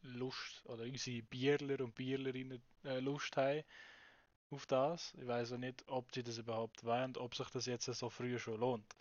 [0.03, 3.65] Lust, oder unsere Bierler und Bierlerinnen äh, Lust haben
[4.51, 5.13] auf das.
[5.19, 8.09] Ich weiß auch nicht, ob sie das überhaupt wollen und ob sich das jetzt so
[8.09, 8.95] früh schon lohnt.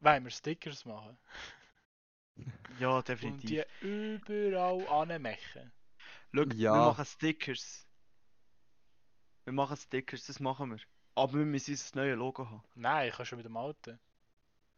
[0.00, 1.16] Wollen wir Stickers machen?
[2.78, 3.64] Ja, Und definitiv.
[3.80, 5.72] die überall anmachen?
[6.34, 6.74] Schau, Ja.
[6.74, 7.86] wir machen Stickers.
[9.44, 10.78] Wir machen Stickers, das machen wir.
[11.14, 12.62] Aber wir müssen unser neues Logo haben.
[12.74, 13.98] Nein, ich kann schon mit dem alten.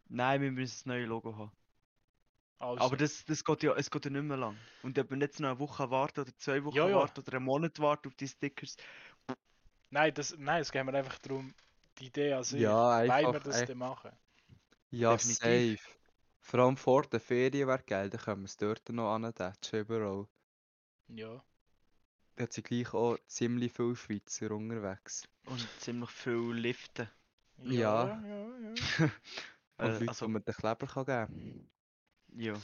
[0.06, 1.50] Nein, wir müssen das neue Logo haben.
[2.60, 4.56] Also, Aber das, das geht ja, es geht ja nicht mehr lang.
[4.84, 6.94] Und ob wir jetzt noch eine Woche warten oder zwei Wochen Ja, ja.
[6.96, 8.76] warten oder einen Monat warten auf die Stickers,
[9.90, 11.54] nein, das, nein, es geht mir einfach darum,
[11.98, 12.60] die Idee an sich.
[12.60, 13.42] Ja, Wollen wir einfach.
[13.42, 14.12] das ey, denn machen?
[14.90, 15.80] Ja, definitiv.
[15.82, 15.98] safe.
[16.40, 20.28] Vor allem vor der Ferien wäre geil, dann können wir es dort noch antatschen, überall.
[21.08, 21.44] Ja.
[22.36, 25.28] Da sind gleich auch ziemlich viele Schweizer unterwegs.
[25.46, 27.10] und ziemlich viel Liften.
[27.58, 28.06] Ja.
[28.06, 28.74] Ja, ja, ja.
[29.78, 31.70] Und Äh, Leute, also, die man den Kleber kann geben
[32.34, 32.54] ja.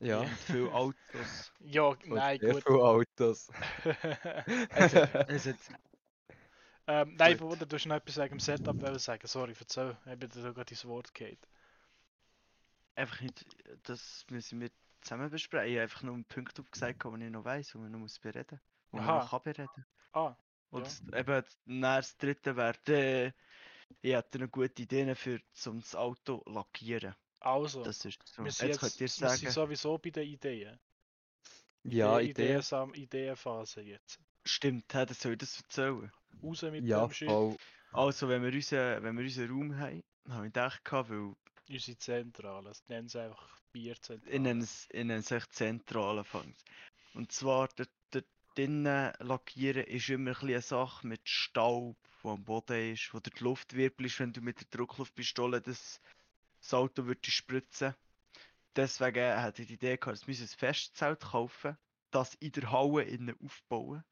[0.00, 0.20] Ja.
[0.20, 1.52] Und viel Autos.
[1.60, 2.64] Ja, nein, sehr gut.
[2.64, 3.50] viele Autos.
[4.70, 5.56] Also, es hat,
[6.86, 7.48] ähm, nein, Gut.
[7.48, 9.26] Bruder, du hast noch etwas wegen dem Setup sagen.
[9.26, 9.96] Sorry, erzähl.
[10.06, 11.48] Ich bin dir gerade ins Wort gehabt.
[12.94, 13.44] einfach nicht,
[13.84, 14.70] das müssen wir
[15.02, 15.68] zusammen besprechen.
[15.68, 18.18] Ich habe einfach nur einen Punkt aufgesagt, den ich noch weiss, und man noch muss
[18.18, 18.60] bereden.
[18.90, 19.18] Und man Aha.
[19.24, 19.86] noch kann bereden.
[20.12, 20.34] Ah,
[20.70, 20.84] Und Ja.
[20.84, 23.32] das- eben, dann das dritte wäre, äh,
[24.00, 27.14] ich hätte eine gute Idee für zum das Auto lackieren.
[27.40, 27.84] also.
[27.84, 28.42] Das ist so.
[28.42, 30.80] wir Jetzt, sind, jetzt, könnt ihr wir sind sagen, sowieso bei den Ideen.
[31.84, 32.42] Ja, Idee- Idee.
[32.58, 34.18] Ideensam- Ideenphase jetzt.
[34.44, 36.10] stimmt, hä, dann soll ich das erzählen.
[36.42, 37.28] Raus mit Ja, dem Shit.
[37.28, 37.56] voll.
[37.92, 41.34] Also, wenn wir, unseren, wenn wir unseren Raum haben, habe ich gedacht, weil
[41.68, 42.68] Unsere Zentrale.
[42.68, 44.32] Das nennen sie einfach Bierzentrale.
[44.34, 46.64] ich nenne es, ich nenne es echt zentral anfangs.
[47.14, 52.30] Und zwar, dort, dort drinnen lackieren ist immer ein bisschen eine Sache mit Staub, der
[52.32, 56.00] am Boden ist, wo die Luft wirbelst, wenn du mit der Druckluftpistole das,
[56.60, 57.94] das Auto würdest spritzen.
[58.76, 61.76] Deswegen hatte ich die Idee gehabt, dass wir ein Festzelt kaufen,
[62.10, 64.04] das in der Halle innen aufbauen.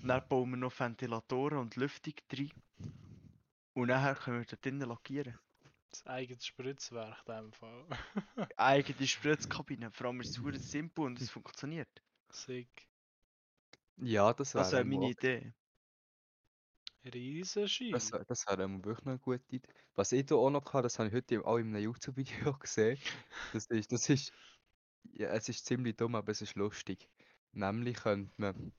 [0.00, 2.50] Dann bauen wir noch Ventilatoren und Lüftung rein.
[3.74, 5.38] Und nachher können wir dort drinnen lackieren.
[5.90, 7.86] Das eigenes Spritzwerk in dem Fall.
[8.56, 9.90] Eigene Spritzkabine.
[9.90, 11.88] Vor allem ist es super simpel und es funktioniert.
[12.30, 12.88] Sick.
[13.98, 15.52] Ja, das wäre Das wäre meine Idee.
[17.04, 17.94] Riesenschild.
[17.94, 19.68] Das, wär- das wäre wirklich eine gute Idee.
[19.94, 22.52] Was ich da auch noch hatte, das habe ich heute im- auch in einem YouTube-Video
[22.58, 22.98] gesehen.
[23.52, 24.32] Das ist, das ist,
[25.12, 27.08] ja, es ist ziemlich dumm, aber es ist lustig.
[27.52, 28.72] Nämlich könnte man,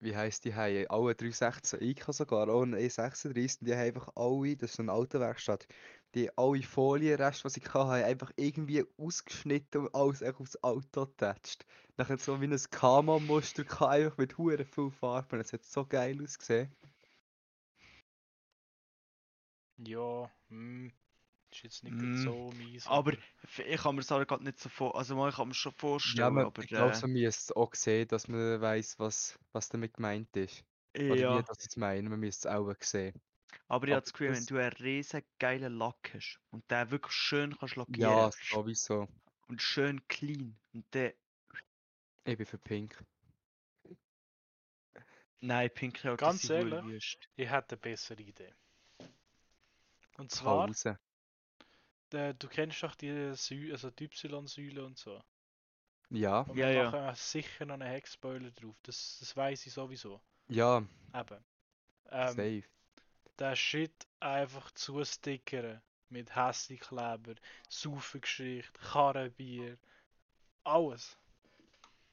[0.00, 4.08] wie heisst die, haben alle 316 IK sogar, auch eine E36, und die haben einfach
[4.14, 5.66] alle, das ist eine Autowerkstatt,
[6.14, 11.06] die haben alle Folienreste, was ich hatte, einfach irgendwie ausgeschnitten und alles echt aufs Auto
[11.06, 11.64] getatscht.
[11.96, 15.40] Nachher so wie ein Kama-Muster einfach mit hure viel Farben.
[15.40, 16.74] Es hat so geil ausgesehen.
[19.78, 20.92] Ja, hm.
[21.56, 22.86] Ist jetzt nicht Mm, so mies.
[22.86, 23.12] Aber
[23.44, 24.94] f- ich kann mir das gerade nicht so vor...
[24.96, 26.62] Also man kann mir schon Ja, vorstellen, man, aber...
[26.62, 30.36] ich glaube, äh, so müsste es auch sehen, dass man weiß, was, was damit gemeint
[30.36, 30.64] ist.
[31.08, 31.38] Oder ja.
[31.38, 33.20] wie das jetzt meinen, man müsste es auch sehen.
[33.68, 36.90] Aber ich habe Aber das Gefühl, wenn du einen riesen geilen Lack hast und den
[36.90, 39.08] wirklich schön kannst lackieren Ja, sowieso.
[39.48, 41.14] und schön clean und der...
[42.24, 43.02] Ich bin für Pink.
[45.40, 47.18] Nein, Pink hat Ganz ehrlich?
[47.36, 48.52] ich hätte eine bessere Idee.
[50.18, 50.98] Und zwar, Pause.
[52.10, 55.22] Du kennst doch die, Sü also die Y-Säule und so.
[56.10, 56.90] Ja, Und Ja, wir ja.
[56.90, 58.76] machen sicher noch einen Heckspoiler drauf.
[58.82, 60.20] Das, das weiß ich sowieso.
[60.48, 60.78] ja,
[61.14, 61.44] Eben.
[62.10, 62.64] Ähm, safe.
[63.38, 67.34] der Shit einfach zustickern mit Hässigkleber,
[67.68, 69.76] Saufengeschichte, Karrenbier,
[70.62, 71.18] alles.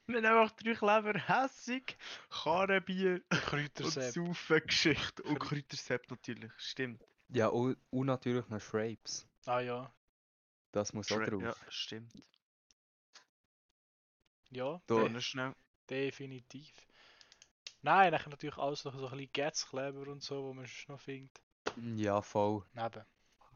[0.08, 1.96] Wir haben einfach drei Kleber hässig,
[2.30, 4.14] Karrenbier und Kräutersepp.
[4.14, 7.04] Saufengeschichte und Krä- Kräutersepp natürlich, stimmt.
[7.30, 9.28] Ja, und, und natürlich noch Shrapes.
[9.46, 9.94] Ah ja,
[10.72, 11.42] Das muss auch Schre- drauf.
[11.44, 12.14] Ja, stimmt.
[14.52, 15.54] ja, Da- de schnell.
[15.90, 16.72] definitiv.
[17.82, 21.00] Nein, dann natürlich alles noch so ein bisschen Gatzkleber und so, wo man sonst noch
[21.02, 21.42] findet.
[21.96, 22.64] Ja, voll.
[22.74, 23.04] Neben.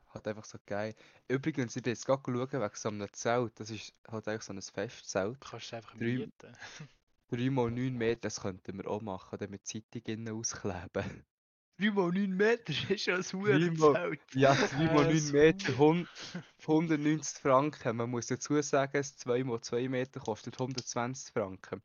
[0.09, 0.95] Hat einfach so geil.
[1.27, 3.59] Übrigens, ich bin jetzt gerade schauen wegen so einem Zelt.
[3.59, 5.35] Das ist halt eigentlich so ein Festzelt.
[5.43, 6.57] Du kannst es einfach Drei- mieten.
[7.29, 11.25] 3 mal 9 Meter, das könnten wir auch machen, dann mit Zeitung innen auskleben.
[11.79, 14.19] 3 mal 9 Meter ist ja ein Huren-Zelt.
[14.33, 15.33] Ja, 3 mal Äh, 9 so.
[15.33, 16.07] Meter, hund-
[16.61, 17.97] 190 Franken.
[17.97, 21.81] Man muss dazu sagen, das 2 mal 2 Meter kostet 120 Franken.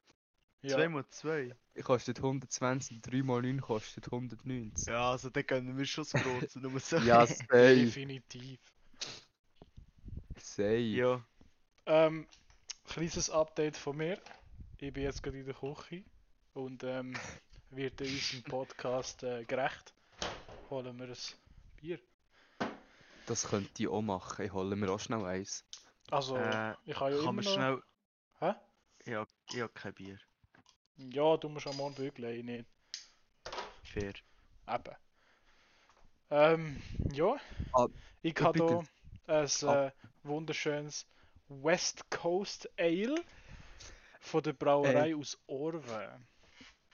[0.62, 1.54] 2 Ja, mal 2.
[1.82, 4.86] Kostet 120, 3 mal 9 kostet 190.
[4.86, 6.96] Ja, also dann gönnen wir schon das Grosse, nur so.
[6.98, 8.60] Ja, safe, definitiv.
[10.38, 10.76] safe.
[10.78, 11.24] ja.
[11.86, 12.26] Ähm,
[12.86, 14.20] kleines Update von mir.
[14.78, 16.04] Ich bin jetzt gerade in der Küche
[16.54, 17.14] und ähm,
[17.72, 19.92] wird in unserem Podcast äh, gerecht.
[20.70, 21.16] Holen wir ein
[21.80, 21.98] Bier.
[23.26, 24.44] Das könnte ich auch machen.
[24.44, 25.64] Ich hole mir auch schnell eins.
[26.10, 27.52] Also, Äh, ich habe ja kann immer man noch...
[27.52, 27.82] schnell...
[28.40, 28.54] Hä?
[29.10, 30.18] Ja, ich habe kein Bier.
[30.96, 32.66] Ja, du musst am Morgen bügeln, ich nicht.
[33.82, 34.12] Fair.
[34.68, 34.96] Eben.
[36.30, 36.82] Ähm,
[37.12, 37.36] ja.
[37.72, 37.86] Ah,
[38.22, 38.84] ich habe hier
[39.26, 39.86] ein Ah.
[39.86, 41.06] äh, wunderschönes
[41.48, 43.16] West Coast Ale
[44.20, 46.20] von der Brauerei aus Orwe.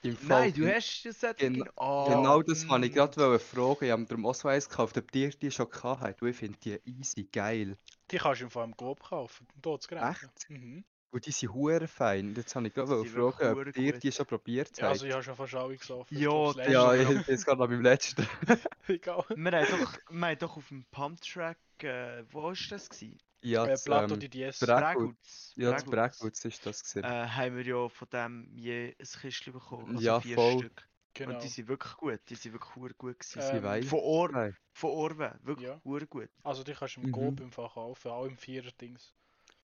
[0.03, 2.95] Im Fall Nein, du hast das jetzt gen- oh, Genau das wollte ich mm.
[2.95, 3.85] gerade fragen.
[3.85, 6.23] Ich habe darum auch so eins gekauft, ob ihr die schon gehabt habt.
[6.23, 7.77] Ich finde die easy geil.
[8.11, 9.47] Die kannst du im Fall im Coop kaufen.
[9.61, 10.49] Dort zu Echt?
[10.51, 10.85] Mhm.
[11.11, 12.35] Und die sind hure fein.
[12.37, 14.93] Jetzt habe ich gerade Die fragen, ob ihr die schon probiert Ja, habt.
[14.93, 16.19] also ich habe schon fast alle gesoffen.
[16.19, 18.27] Ja, Das Ja, ich bin jetzt gerade an meinem letzten.
[18.89, 19.25] Egal.
[19.35, 22.91] Wir haben doch, wir haben doch auf dem Pump-Track, äh, wo war das?
[22.91, 23.19] Gewesen?
[23.43, 24.59] Ja, Äh, das, Plato ähm, di Dies.
[24.59, 25.05] Bra- Bragutz.
[25.05, 25.53] Bragutz.
[25.57, 25.85] ja, das.
[25.85, 27.05] Bragutz ist das gewesen.
[27.05, 29.97] Äh, haben wir ja von dem je ein Kistchen bekommen.
[29.97, 30.59] Also Ja, vier voll.
[30.59, 30.89] Stück.
[31.15, 31.35] Genau.
[31.35, 32.21] Und die sind wirklich gut.
[32.29, 33.41] Die sind wirklich gut gewesen.
[33.65, 34.57] Ähm, von, Or Nein.
[34.73, 35.39] von Orwe.
[35.43, 35.81] Wirklich Ja.
[36.07, 36.29] gut.
[36.45, 37.13] Also die kannst du im Mhm.
[37.13, 39.15] Coop im Fall kaufen, auch im Vierer-Dings.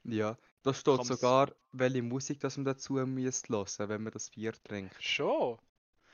[0.04, 4.12] Ja, da steht Kann man's- sogar, welche Musik das man dazu müsst hören, wenn man
[4.12, 5.02] das Bier trinkt.
[5.02, 5.58] Schon?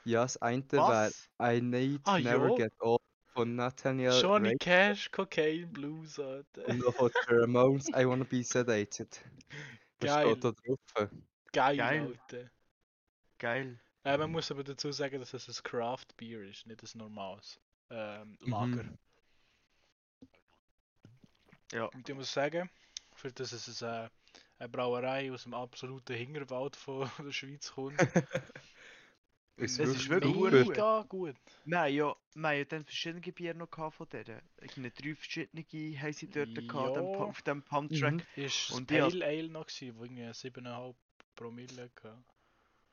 [0.05, 1.11] Ja, das eine wäre?
[1.43, 2.55] I Need Ah, Never ja.
[2.57, 3.01] Get Old
[3.33, 6.67] von Nathaniel Johnny Ray Cash, Cocaine Blues, Alter.
[6.67, 9.21] und noch von Ramones I Wanna Be Sedated.
[9.99, 10.31] Das Geil.
[10.31, 11.11] steht da drauf.
[11.53, 12.01] Geil, Geil.
[12.07, 12.51] Alter.
[13.39, 13.81] Geil.
[14.05, 17.59] Äh, man muss aber dazu sagen, dass es ein Craft Beer ist, nicht ein normales
[17.91, 18.51] ähm, Mhm.
[18.51, 18.85] Lager.
[21.73, 21.85] Ja.
[21.87, 22.71] Und ich muss sagen,
[23.15, 24.09] für das es ein, äh,
[24.59, 27.99] eine Brauerei aus dem absoluten Hinterwald von der Schweiz kommt,
[29.57, 31.37] Es ist wirklich wirklich mega gut.
[31.65, 34.41] Wir haben ja, wir haben ja dann verschiedene Bier noch gehabt von denen.
[34.61, 35.65] Irgendwie drei verschiedene
[36.01, 37.03] haben sie dort gehabt, Ja.
[37.03, 38.15] Pu- auf dem Pump-Track.
[38.15, 38.27] Mhm.
[38.37, 40.97] Ist Und das ich Pale Ale noch gewesen, wo irgendwie 7,5
[41.37, 42.25] Promille hatte.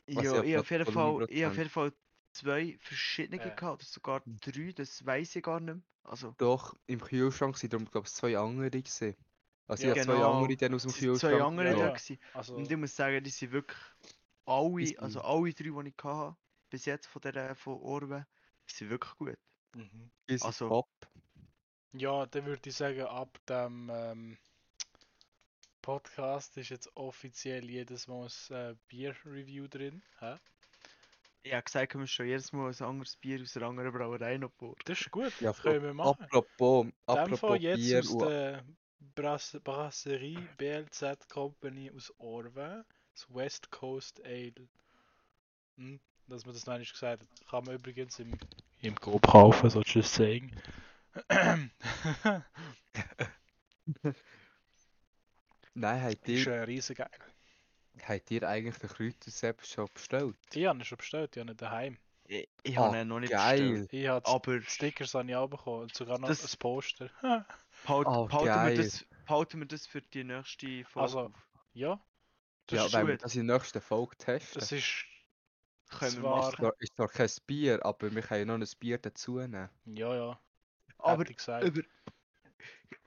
[0.09, 1.93] Ja, ich habe auf jeden Fall, ich auf jeden Fall
[2.33, 3.49] zwei verschiedene Äh.
[3.51, 5.81] gehabt, oder sogar drei, das weiß ich gar nicht mehr.
[6.03, 9.15] Also, Doch, im Kühlschrank sind darum, glaube ich, zwei andere gewesen.
[9.67, 10.33] Also Ja, ich habe zwei genau.
[10.33, 12.19] andere dann aus dem Kühlschrank zwei andere ja, da gewesen.
[12.33, 13.77] Also, Und ich muss sagen, die sind wirklich
[14.45, 16.37] alle, also alle drei, die ich hatte,
[16.69, 18.25] bis jetzt von der von Orwe,
[18.69, 19.37] die sind wirklich gut.
[19.73, 20.11] mhm.
[20.41, 20.89] Also- top.
[21.93, 24.37] Ja, dann würde ich sagen, ab dem ähm,
[25.81, 30.03] Podcast ist jetzt offiziell jedes Mal ein äh, Bier-Review drin.
[30.19, 30.35] Hä?
[31.43, 34.51] Ich habe gesagt, wir schon jedes Mal ein anderes Bier aus einer anderen Brauerei noch
[34.51, 34.75] vor.
[34.83, 36.21] Das ist gut, Ja, das können wir machen.
[36.25, 38.65] Apropos, apropos Fall jetzt Bier aus und der
[39.15, 44.67] Brass Brasserie BLZ Company aus Orwe, das West Coast Ale.
[45.77, 47.27] Hm, dass man das noch nicht gesagt hat.
[47.49, 48.33] Kann man übrigens im,
[48.81, 50.51] im Coop kaufen, so just saying.
[55.73, 57.09] Nein, habt ist ihr, äh, riesen geil.
[58.03, 60.35] habt ihr eigentlich den Kräutersepp schon bestellt?
[60.53, 61.97] Ich habe ihn schon bestellt, ich habe ihn daheim.
[62.25, 63.69] Ich, ich Ah, habe ihn noch nicht Geil!
[63.69, 63.93] bestellt.
[63.93, 67.09] Ich habe Aber Stickers habe ich auch bekommen und sogar noch Das- ein Poster.
[67.21, 67.47] Behalt,
[68.07, 68.77] Oh, behalten, wir geil.
[68.77, 71.31] das, behalten wir das für die nächste Folge Also.
[71.73, 71.99] Ja,
[72.65, 74.59] das Ja, ist wenn wir das in der nächsten Folge testen.
[74.59, 75.05] das ist.
[75.89, 76.55] Können wir machen.
[76.57, 79.69] zwar- Ist zwar kein Bier, aber wir können noch ein Bier dazu nehmen.
[79.85, 80.39] Ja, ja.
[80.99, 81.23] Aber
[81.63, 81.81] über...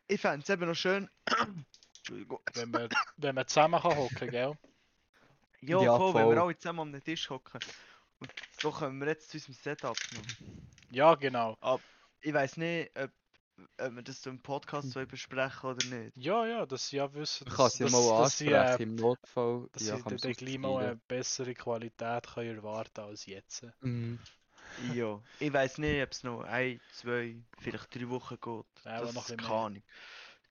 [0.09, 1.09] Ich fände es eben noch schön...
[1.99, 2.41] Entschuldigung.
[2.55, 2.89] Wenn man,
[3.19, 4.59] wenn man zusammen kann hocken, gell?
[5.61, 6.39] Ja, Ja, voll, wenn wir voll.
[6.39, 7.61] alle zusammen am Tisch hocken.
[8.19, 10.23] Und so kommen wir jetzt zu unserem Setup noch.
[10.91, 11.57] Ja, genau.
[12.23, 13.11] Ich weiß nicht, ob,
[13.79, 16.17] ob wir das im Podcast so besprechen oder nicht.
[16.17, 18.55] Ja, ja, dass sie ja wissen, Ich kann dass, es ja dass, mal dass sie,
[18.55, 19.69] ansprechen, äh, im Notfall.
[19.73, 23.67] dass ja, sie kann den, man den Klima eine bessere Qualität können erwarten als jetzt.
[23.81, 24.19] Mhm.
[24.95, 28.85] Ja, ich weiß nicht, ob es noch ein, zwei, vielleicht drei Wochen geht.
[28.85, 29.55] Ja, das noch bisschen keine.
[29.55, 29.83] Ahnung.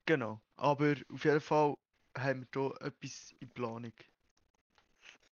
[0.06, 1.76] Genau, aber auf jeden Fall
[2.16, 3.92] haben wir hier etwas in Planung.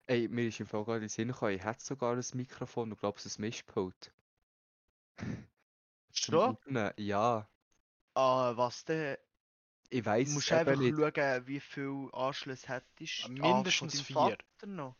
[0.07, 2.91] Ey, mir ist im Fall gerade in den Sinn gekommen, ich hätte sogar ein Mikrofon
[2.91, 4.11] und glaube es ein Mischpult.
[6.13, 6.57] Schon?
[6.97, 7.47] Ja,
[8.15, 9.17] Ah, was denn?
[9.89, 10.95] ich Du weiß musst es einfach nicht.
[10.97, 13.29] schauen, wie viel Anschluss hättest.
[13.29, 14.37] Mindestens ah, von deinem vier.
[14.57, 14.95] Vater noch.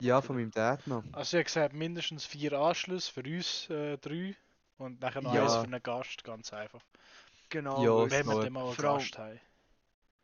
[0.00, 1.02] Ja, von meinem Dad noch.
[1.12, 4.36] Also ich habe gesagt, mindestens vier Anschlüsse für uns äh, drei
[4.76, 5.44] und nachher noch Ja.
[5.44, 6.82] eins für einen Gast, ganz einfach.
[7.48, 9.40] Genau, Ja, weil- Wenn wir dann mal einen Gast haben.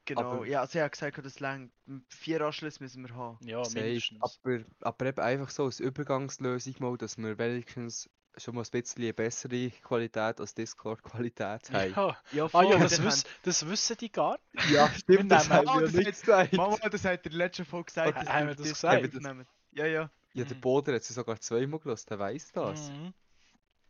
[0.05, 0.21] genau.
[0.33, 1.71] aber- Ja, sie hat gesagt, das lang.
[2.09, 3.39] Vier Anschlüsse müssen wir haben.
[3.47, 3.81] Ja, Safe.
[3.83, 4.21] mindestens.
[4.45, 9.03] Aber, aber eben einfach so als Übergangslösung mal, dass wir wenigstens schon mal ein bisschen
[9.03, 11.93] eine bessere Qualität als Discord-Qualität haben.
[11.95, 12.17] Ja.
[12.33, 14.71] Ja, Ah voll, ja, das, wiss, das wissen die gar nicht.
[14.71, 16.53] Ja, stimmt, das haben wir ja nicht gesagt.
[16.55, 19.05] Mama, das hat der letzte Folge gesagt, dass haben wir wir das gesagt?
[19.17, 19.47] aufnehmen.
[19.73, 20.11] Ja, ja.
[20.35, 20.61] Ja, der Mhm.
[20.63, 22.91] Boden hat sie sogar zweimal gelesen, der weiss das.
[22.91, 23.13] Mhm.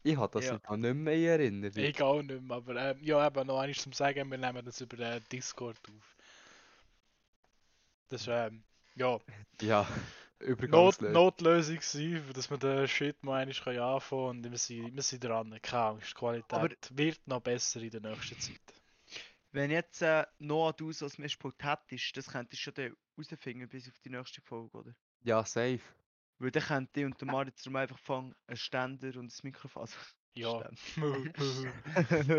[0.03, 0.61] Ich habe das Ja.
[0.69, 0.77] ja.
[0.77, 1.77] nicht mehr erinnert.
[1.77, 4.81] Ich auch nicht mehr, aber ähm, ja, eben noch eines zum Sagen, wir nehmen das
[4.81, 6.17] über äh, Discord auf.
[8.09, 8.63] Das ist, ähm,
[8.97, 9.19] ja,
[9.61, 9.87] Ja,
[10.69, 11.01] Not.
[11.03, 15.57] Notlösung sein, dass wir den Shit mal einmal anfangen und wir sind, wir sind dran,
[15.63, 18.61] keine Angst, die Qualität Aber- wird noch besser in der nächsten Zeit.
[19.53, 23.89] Wenn jetzt äh, Noah du so als Mischpult hättest, das könntest du schon rausfinden bis
[23.89, 24.95] auf die nächste Folge, oder?
[25.25, 25.81] Ja, safe.
[26.39, 29.83] Weil dann könnte ich und der Marit darum einfach fangen, einen Ständer und ein Mikrofon.
[29.83, 29.97] Also,
[30.35, 30.63] Ja.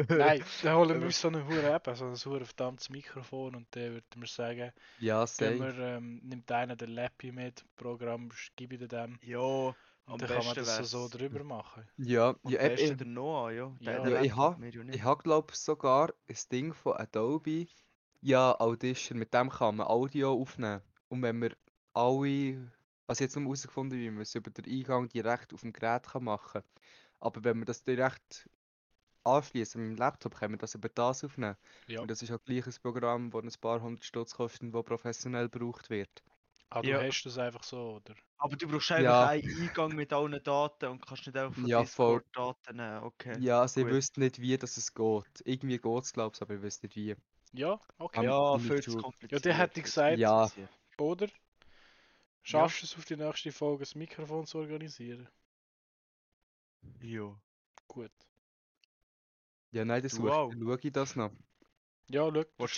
[0.10, 3.56] Nein, dann holen wir Aber- uns so einen Hure eben, so ein hure verdammtes Mikrofon
[3.56, 5.60] und dann würden wir sagen, Ja, safe.
[5.60, 9.76] wir, ähm, nimmt einer den Lappi mit, Programm, gebe ich dem Ja, und
[10.06, 11.88] am dann kann man besten das so, wär's- so drüber machen.
[11.98, 13.72] Ja, am ja, besten eben, der Noah, ja.
[13.82, 14.08] Der, Ja.
[14.10, 14.96] Ja, ich Laptop, ha- wir ja nicht.
[14.96, 17.68] ich habe glaube sogar ein Ding von Adobe.
[18.22, 20.82] Ja, Audition, mit dem kann man Audio aufnehmen.
[21.10, 21.52] Und wenn wir
[21.94, 22.72] alle,
[23.06, 26.24] also jetzt noch herausgefunden, wie man es über den Eingang direkt auf dem Gerät kann
[26.24, 26.64] machen kann.
[27.24, 28.50] Aber wenn wir das direkt
[29.24, 31.56] anschließen mit dem Laptop, können wir das über das aufnehmen.
[31.88, 32.02] Ja.
[32.02, 35.48] Und das ist auch gleich ein Programm, das ein paar hundert Stutz kostet, das professionell
[35.48, 36.22] gebraucht wird.
[36.70, 37.02] Ah, du Ja.
[37.02, 38.16] hast das einfach so, oder?
[38.40, 39.28] Aber du brauchst einfach Ja.
[39.28, 41.82] einen Eingang mit allen Daten und kannst nicht einfach von Ja.
[41.82, 43.04] Discord Daten nehmen.
[43.04, 43.38] Okay.
[43.40, 43.96] Ja, also ich gut.
[43.96, 45.42] wüsste nicht, wie das es geht.
[45.46, 47.16] Irgendwie geht es, glaube ich, aber ich wüsste nicht wie.
[47.54, 48.26] Ja, okay.
[48.26, 49.32] Ja, Ja, viel zu kompliziert.
[49.32, 50.50] Ja, der hätte gesagt- Ja.
[50.98, 51.28] Oder?
[52.42, 55.30] Schaffst du es auf die nächste Folge, das Mikrofon zu organisieren?
[57.02, 57.36] Ja.
[57.88, 58.12] Gut.
[59.72, 61.32] Ja, nein, das dann schaue ich das noch.
[62.08, 62.32] Ja, schau,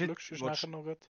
[0.08, 1.10] du es willst- nachher noch gut?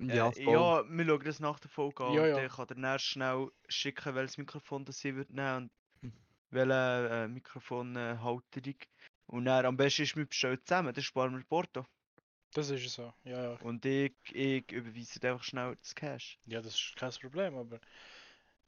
[0.00, 2.14] Ja, äh, ja, wir schauen das nach der Folge an.
[2.14, 2.36] Ja, ja.
[2.36, 5.70] Dann kann nächste schnell schicken, welches Mikrofon das sie wird nehmen
[6.02, 6.12] Hm.
[6.12, 6.14] und
[6.50, 8.76] welche äh, Mikrofonhalterung.
[9.26, 11.84] Und dann am besten ist, wir bestellen zusammen, dann sparen wir Porto.
[12.52, 13.60] Das ist so, ja, ja.
[13.60, 16.38] Und ich, ich überweise dir einfach schnell das Cash.
[16.46, 17.78] Ja, das ist kein Problem, aber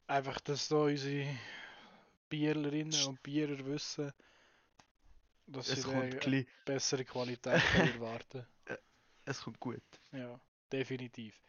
[0.06, 1.26] einfach, dass da unsere
[2.30, 4.12] Bierlerinnen und Bierer wissen,
[5.46, 8.46] dass Es sie eine bessere Qualität erwarten
[9.24, 9.82] es kommt gut.
[10.12, 10.40] Ja,
[10.72, 11.40] definitiv.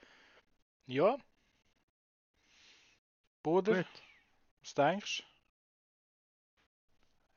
[0.87, 1.17] Ja.
[3.43, 4.03] Boder, Gut.
[4.61, 5.23] was denkst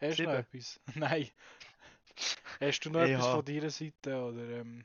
[0.01, 0.07] du?
[0.07, 0.81] Hast du noch etwas?
[0.95, 1.31] Nein.
[2.61, 4.85] Hast du noch Ich etwas ha- von deiner Seite oder ähm,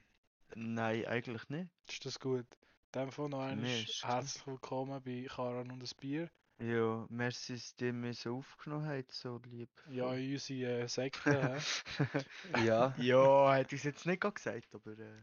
[0.56, 1.70] Nein, eigentlich nicht.
[1.90, 2.48] ist das gut?
[2.94, 6.30] In dem Fall noch einmal herzlich willkommen bei Karan und das Bier.
[6.60, 9.70] Ja, merci, dass ihr mich so aufgenommen habt, so lieb.
[9.86, 11.62] Ja, in unsere äh, Sekte.
[11.62, 11.66] hä?
[12.54, 15.22] Ja, ja, hätte ich es jetzt nicht gesagt, aber äh,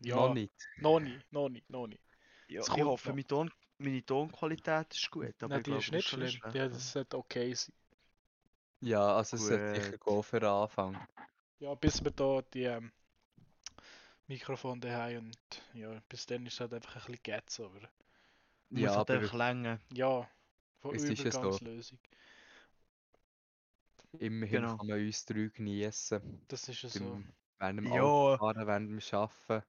[0.00, 0.68] ja, noch nicht.
[0.78, 2.02] noch nicht, noch nicht, noch nicht.
[2.48, 5.32] ja, ich hoffe, meine, Ton, meine Tonqualität ist gut.
[5.42, 6.40] Aber Nein, ich die glaube, ist nicht schlimm.
[6.40, 7.74] schlecht, Ja, das sollte okay sein.
[8.80, 9.98] Ja, also es sollte sicher Gut.
[9.98, 11.00] gehen für den Anfang.
[11.60, 12.90] Ja, bis wir da die ähm,
[14.28, 17.80] Mikrofon haben und ja, bis dann ist es halt einfach ein bisschen Getz, aber
[18.70, 19.78] Muss Ja, halt aber einfach länger.
[19.94, 20.28] ja,
[20.80, 21.38] von Es ist ja so.
[21.40, 21.98] Übergangslösung.
[24.18, 24.76] immerhin Genau.
[24.76, 26.42] kann man uns drei geniessen.
[26.48, 27.22] Das ist ja so.
[27.58, 28.02] Während dem Ja.
[28.02, 29.66] Autofahren, während dem Arbeiten.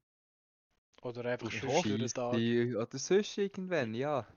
[1.04, 2.34] Oder einfach hoffe, für den Tag.
[2.34, 4.28] Oder sonst irgendwann, ja.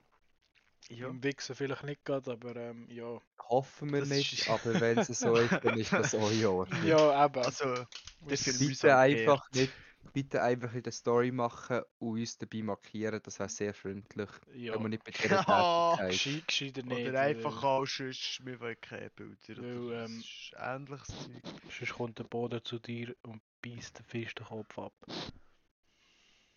[0.89, 1.09] Ja.
[1.09, 3.20] Im Wichsen vielleicht nicht gerade, aber ähm, ja.
[3.49, 6.85] Hoffen wir Das nicht, ist- aber wenn es so ist, dann ist das auch Ordnung.
[6.87, 7.39] Ja, eben.
[7.45, 7.87] Also,
[8.27, 9.72] Es- Film bitte einfach nicht,
[10.12, 14.28] bitte einfach in der Story machen und uns dabei markieren, das wäre sehr freundlich.
[14.55, 14.74] ja.
[14.74, 15.96] Wenn wir nicht bei dieser Ja.
[15.96, 16.11] Tätigkeit.
[16.11, 17.09] Gescheit, gescheiter nicht.
[17.09, 19.62] Oder einfach weil auch sonst, wir wollen keine Bilder.
[19.62, 21.72] Weil, oder ähm, das ist ähnliches Zeug.
[21.78, 24.92] Sonst kommt der Boden zu dir und beißt den Fisch den Kopf ab.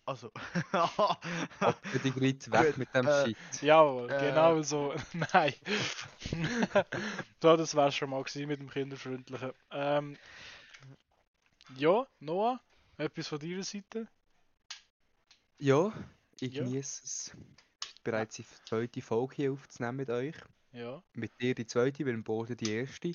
[0.04, 0.30] Also.
[2.16, 3.36] Leute weg Gut, mit dem äh, Shit.
[3.62, 4.30] Jawohl, Äh.
[4.30, 4.94] genau so.
[5.34, 5.52] Nein.
[7.42, 9.52] so, das war schon mal gewesen mit dem Kinderfreundlichen.
[9.70, 10.16] Ähm,
[11.76, 12.58] ja, Noah,
[12.98, 14.08] etwas von deiner Seite?
[15.60, 15.92] Ja,
[16.40, 16.64] ich Ja.
[16.64, 17.36] genieße es.
[18.04, 20.36] Bereits die zweite Folge hier aufzunehmen mit euch.
[20.72, 21.02] Ja.
[21.14, 23.12] Mit dir die zweite, mit dem Boden die erste.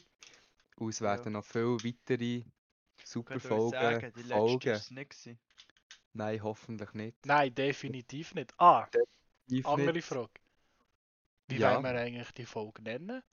[0.78, 1.08] Und es Ja.
[1.08, 2.44] werden noch viele weitere
[3.04, 4.96] super euch sagen, Folgen die letzte folgen.
[4.96, 5.38] nicht.
[6.14, 7.26] Nein, hoffentlich nicht.
[7.26, 8.54] Nein, definitiv nicht.
[8.60, 10.08] Ah, Definitiv andere nicht.
[10.08, 10.32] Frage.
[11.48, 11.72] Wie Ja.
[11.74, 13.24] wollen wir eigentlich die Folge nennen?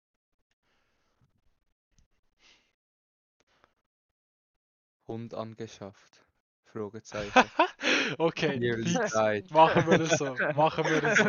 [5.09, 6.25] Hund angeschafft.
[6.73, 7.33] Fragezeichen.
[8.19, 9.51] okay, died.
[9.51, 10.35] Machen wir das so.
[10.57, 11.25] Machen wir das so.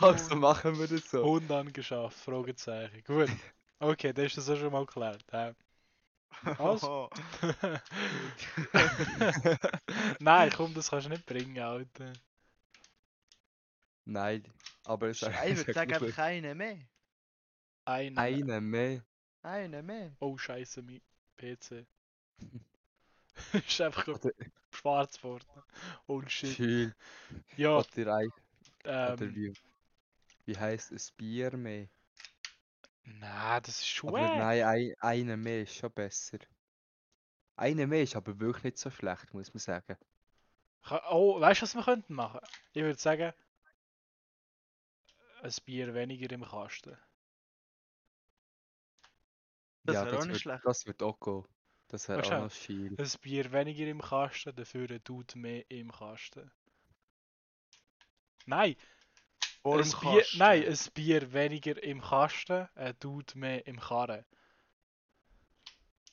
[0.06, 1.24] Also machen wir das so.
[1.24, 3.02] Hund angeschafft, Fragezeichen.
[3.04, 3.30] Gut.
[3.78, 5.24] Okay, das ist das auch schon mal geklärt.
[6.42, 6.82] Was?
[10.20, 12.12] Nein, komm, das kannst du nicht bringen, Alter.
[14.04, 14.44] Nein,
[14.84, 16.78] aber es ich würde sagen, einen mehr.
[17.84, 18.18] Eine.
[18.18, 19.04] Eine mehr.
[19.42, 20.12] Einen mehr.
[20.20, 21.00] Oh, scheiße, mein
[21.36, 21.86] PC.
[23.66, 24.30] ist einfach Oder,
[24.70, 25.46] schwarz geworden.
[26.06, 26.58] Oh shit.
[26.58, 26.94] schön.
[27.56, 28.30] Ja, Oder, ein,
[29.04, 29.34] oder ähm.
[29.34, 29.54] wie,
[30.46, 31.12] wie heisst es?
[31.12, 31.88] Bier mehr?
[33.04, 34.30] Nein, das ist Aber schwer.
[34.32, 36.38] nein, ein, eine mehr ist schon besser.
[37.54, 39.96] Eine mehr ist aber wirklich nicht so schlecht, muss man sagen.
[41.10, 42.40] Oh, weißt du, was wir könnten machen?
[42.72, 43.32] Ich würde sagen,
[45.42, 46.96] ein Bier weniger im Kasten.
[49.84, 50.64] Das ja, wär auch nicht wird, schlecht.
[50.64, 51.44] das wird auch gehen.
[51.90, 52.94] Das wäre auch noch viel.
[52.96, 56.50] Ein Bier weniger im Kasten, dafür ein Dude mehr im Kasten.
[58.46, 58.76] Nein,
[59.62, 60.38] Vor ein Bier, Kasten.
[60.38, 64.24] nein, ein Bier weniger im Kasten, ein Dude mehr im Karren.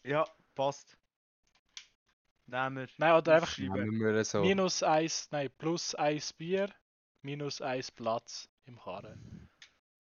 [0.04, 0.98] Ja, passt.
[2.48, 2.88] Nehmen wir.
[2.98, 4.42] Nein, oder einfach wir so.
[4.42, 6.74] minus eins, nein, plus eins Bier,
[7.22, 9.48] minus eins Platz im Karren.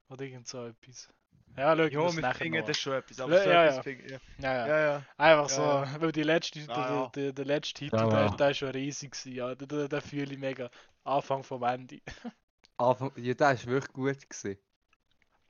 [0.09, 1.13] Oder irgend so etwas.
[1.57, 2.67] Ja, schauen wir Ja, finden noch.
[2.67, 3.17] das schon etwas.
[3.17, 3.81] Ja, Aber so ja, etwas ja.
[3.83, 4.19] finden- ja.
[4.39, 4.67] Ja, ja.
[4.67, 5.05] Ja, ja.
[5.17, 6.01] Einfach Ja, so, ja.
[6.01, 7.07] weil die letzte, Ja, der, ja.
[7.15, 8.29] der, der letzte Titel, Ja, der, ja.
[8.35, 9.55] der ist schon riesig gewesen, ja.
[9.55, 10.69] Den, den, den fühle ich mega.
[11.03, 11.99] Anfang vom Ende.
[12.77, 14.57] Anfang, ja, der ist wirklich gut gewesen.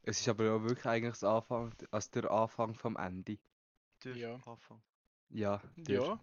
[0.03, 3.37] Es ist aber auch wirklich eigentlich das Anfang, also der Anfang vom Ende.
[4.05, 4.35] Der Ja.
[4.45, 4.81] Anfang.
[5.29, 6.19] Ja, der, Ja,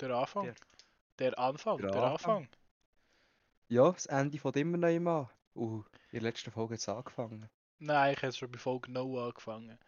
[0.00, 0.44] der Anfang.
[0.46, 0.54] Der.
[1.20, 2.36] Der Anfang, Der der, Anfang.
[2.38, 2.48] Anfang.
[3.68, 5.30] ja, das Ende fängt immer noch immer.
[5.54, 7.48] Und in der letzten Folge hat es angefangen.
[7.78, 9.78] Nein, ich habe schon bei Folge No angefangen.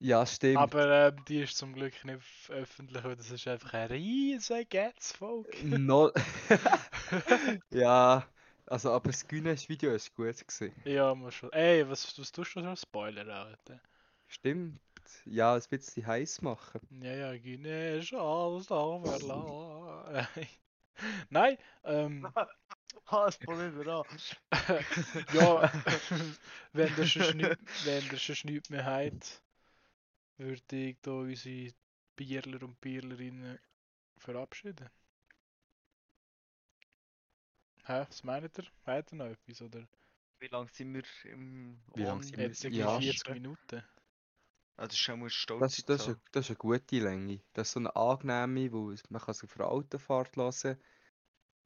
[0.00, 0.58] Ja, stimmt.
[0.58, 5.64] Aber ähm, die ist zum Glück nicht öffentlich, weil das ist einfach eine riesige Gets-Folge.
[5.64, 6.10] No
[7.70, 8.26] ja,
[8.66, 10.74] also aber das Günesh-Video ist gut gewesen.
[10.84, 11.52] ja, muss schon.
[11.52, 13.80] Ey, was, was tust du schon Spoiler, Alter?
[14.28, 14.80] Stimmt.
[15.24, 16.80] Ja, ein bisschen heiß machen.
[17.02, 20.26] Ja, ja, Guinness, alles overladen.
[21.30, 22.28] Nein, ähm,
[23.06, 24.04] Ah, das fangen wir an.
[25.34, 25.72] ja,
[26.72, 29.42] wenn ihr schon nicht, wenn ihr schon nichts mehr habt,
[30.38, 31.74] würde ich da unsere
[32.16, 33.58] Bierler und Bierlerinnen
[34.16, 34.88] verabschieden.
[37.86, 38.64] Hä, was meint ihr?
[38.86, 39.86] Habt ihr noch etwas, oder?
[40.38, 42.46] Wie lange sind wir im Wie lang On- sind wir?
[42.46, 42.98] Jetzt irgendwie Ja.
[43.00, 43.82] 40 Minuten.
[44.76, 45.60] Ah, das ist schon mal stolz.
[45.60, 47.40] Das, das, ist eine, das ist eine gute Länge.
[47.52, 50.78] Das ist so eine angenehme, wo man kann sich für Autofahrt hören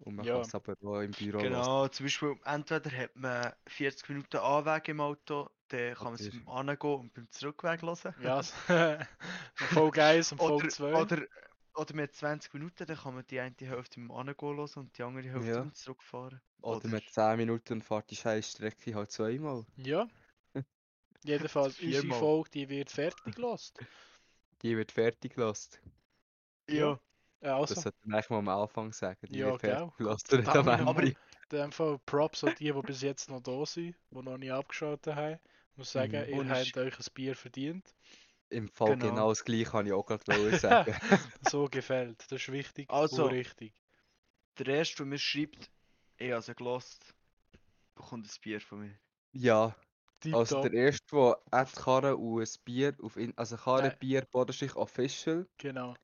[0.01, 0.35] und man Ja.
[0.35, 1.39] kann es aber auch im Büro.
[1.39, 6.29] Genau, zum Beispiel entweder hat man 40 Minuten Anweg im Auto, dann kann man es
[6.29, 8.15] Oder- beim Angehen und beim Zurückweg hören.
[8.23, 8.43] Ja,
[9.55, 10.95] Folge 1 und Folge Oder, 2.
[10.95, 11.23] oder,
[11.75, 15.03] oder mit 20 Minuten, dann kann man die eine Hälfte beim Angehen hören und die
[15.03, 15.59] andere Hälfte Ja.
[15.61, 16.41] beim Zurückfahren.
[16.63, 19.65] Oder mit 10 Minuten und fährt die scheiß Strecke halt zweimal.
[19.77, 20.09] Ja.
[21.25, 22.15] Jedenfalls, unsere.
[22.15, 23.79] Folge die wird fertig gelost.
[24.63, 25.79] Die wird fertig gelassen.
[26.69, 26.99] Ja.
[27.41, 29.26] Äh, Also, Das sollte man eigentlich mal am Anfang sagen.
[29.32, 29.93] Die Ja, gell.
[29.97, 30.86] gelassen, nicht am Ende.
[30.86, 31.14] aber- in
[31.51, 35.14] dem Fall Props an die, die bis jetzt noch da sind, die noch nicht abgeschaltet
[35.14, 35.41] haben.
[35.72, 36.28] Ich muss sagen, Mhm.
[36.28, 37.95] ihr Und habt euch ein Bier verdient.
[38.51, 39.07] Im Fall Genau.
[39.09, 40.24] genau, das gleiche kann ich auch gerade
[40.59, 40.97] sagen.
[41.43, 42.20] So gefällt.
[42.30, 43.74] Das ist wichtig Also, richtig.
[44.59, 45.70] Der erste, der mir schreibt,
[46.18, 47.14] ich habe sie gelost,
[47.97, 49.01] bekommt ein Bier von mir.
[49.32, 49.74] ja,
[50.32, 53.99] also Tipptopp, der erste, der at Karre und ein Bier auf in, also Karre Nein.
[53.99, 55.95] Bier Bodenstrich Official genau.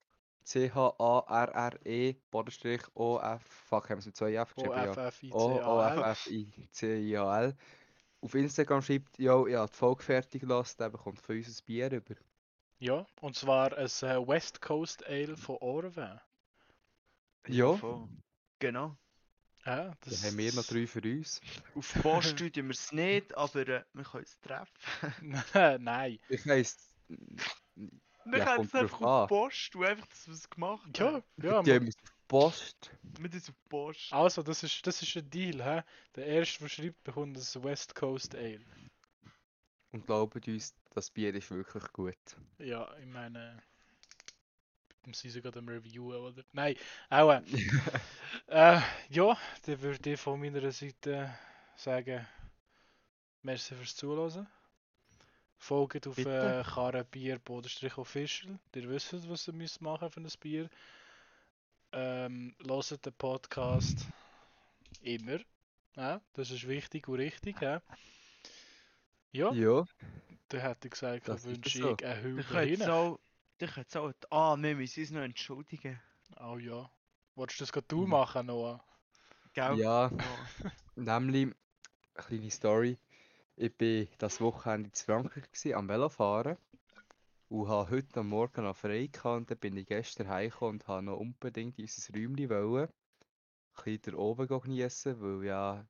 [0.45, 5.99] C-H-A-R-R-E Bodenstrich O-F fuck haben sie mit zwei F geschrieben ja O-F-F-I-C-A-L.
[5.99, 7.57] O-F-F-I-C-I-A-L
[8.25, 11.65] auf Instagram schreibt, yo, ich habe die Folge fertig gelassen, der bekommt von uns ein
[11.67, 12.15] Bier über.
[12.79, 16.19] Ja, und zwar ein äh, West Coast Ale von Orvin.
[17.47, 17.79] Ja.
[18.59, 18.97] Genau.
[19.67, 21.41] Ja, Dann das haben wir noch drei für uns.
[21.75, 25.43] Auf Post tun wir es nicht, aber äh, wir können es treffen.
[25.85, 26.19] Nein.
[26.29, 26.95] Ich weiss,
[28.27, 29.29] Wir Ja, kommt es einfach auf an.
[29.29, 31.22] Post und einfach, dass wir es gemacht Ja, haben.
[31.43, 31.62] ja.
[31.62, 32.91] die ma- haben uns auf die Post.
[33.20, 34.12] Mit auf Post.
[34.12, 35.83] Also, das ist, das ist ein Deal, hä?
[36.16, 38.61] Der erste, der schreibt, bekommt ein West Coast Ale.
[39.93, 42.16] Und glaubt uns, das Bier ist wirklich gut.
[42.59, 43.62] Ja, ich meine.
[45.05, 46.43] Wir sind sie gerade am Reviewen, oder?
[46.53, 46.77] Nein,
[47.11, 47.31] auch.
[47.33, 47.43] Äh,
[48.47, 51.39] äh, ja, dann würde ich von meiner Seite
[51.77, 52.27] sagen,
[53.43, 54.47] merci fürs Zuhören.
[55.59, 58.59] Folgt auf äh, Karrenbier-official.
[58.75, 60.69] Ihr wisst, was ihr müsst machen für ein Bier.
[61.93, 62.55] Ähm,
[62.91, 64.07] hört den Podcast
[65.01, 65.39] immer.
[65.97, 67.61] Ja, das ist wichtig und richtig.
[67.63, 67.81] Ja,
[69.33, 69.85] ja Ja,
[70.49, 71.97] dann hätte ich gesagt, ist wünsche so.
[71.99, 72.81] ich einen Ich Hügel könnte hin.
[72.81, 73.19] jetzt auch...
[73.59, 74.13] Ich könnte jetzt auch...
[74.31, 76.01] Ah, wir müssen uns noch entschuldigen.
[76.41, 76.91] Oh ja.
[77.37, 78.11] Wolltest du das gerade du Mhm.
[78.11, 78.85] machen, Noah?
[79.53, 79.79] Gell?
[79.79, 80.11] ja,
[80.97, 81.55] nämlich, eine
[82.15, 82.99] kleine Story.
[83.57, 86.57] Ich war das Wochenende in Frankreich gewesen, am Velofahren
[87.49, 89.37] und habe heute am Morgen noch frei gehabt.
[89.37, 92.89] Und dann bin ich gestern heimgekommen und habe noch unbedingt in unser Räumchen wollen.
[93.77, 95.87] Ein bisschen da oben geniessen, weil ja,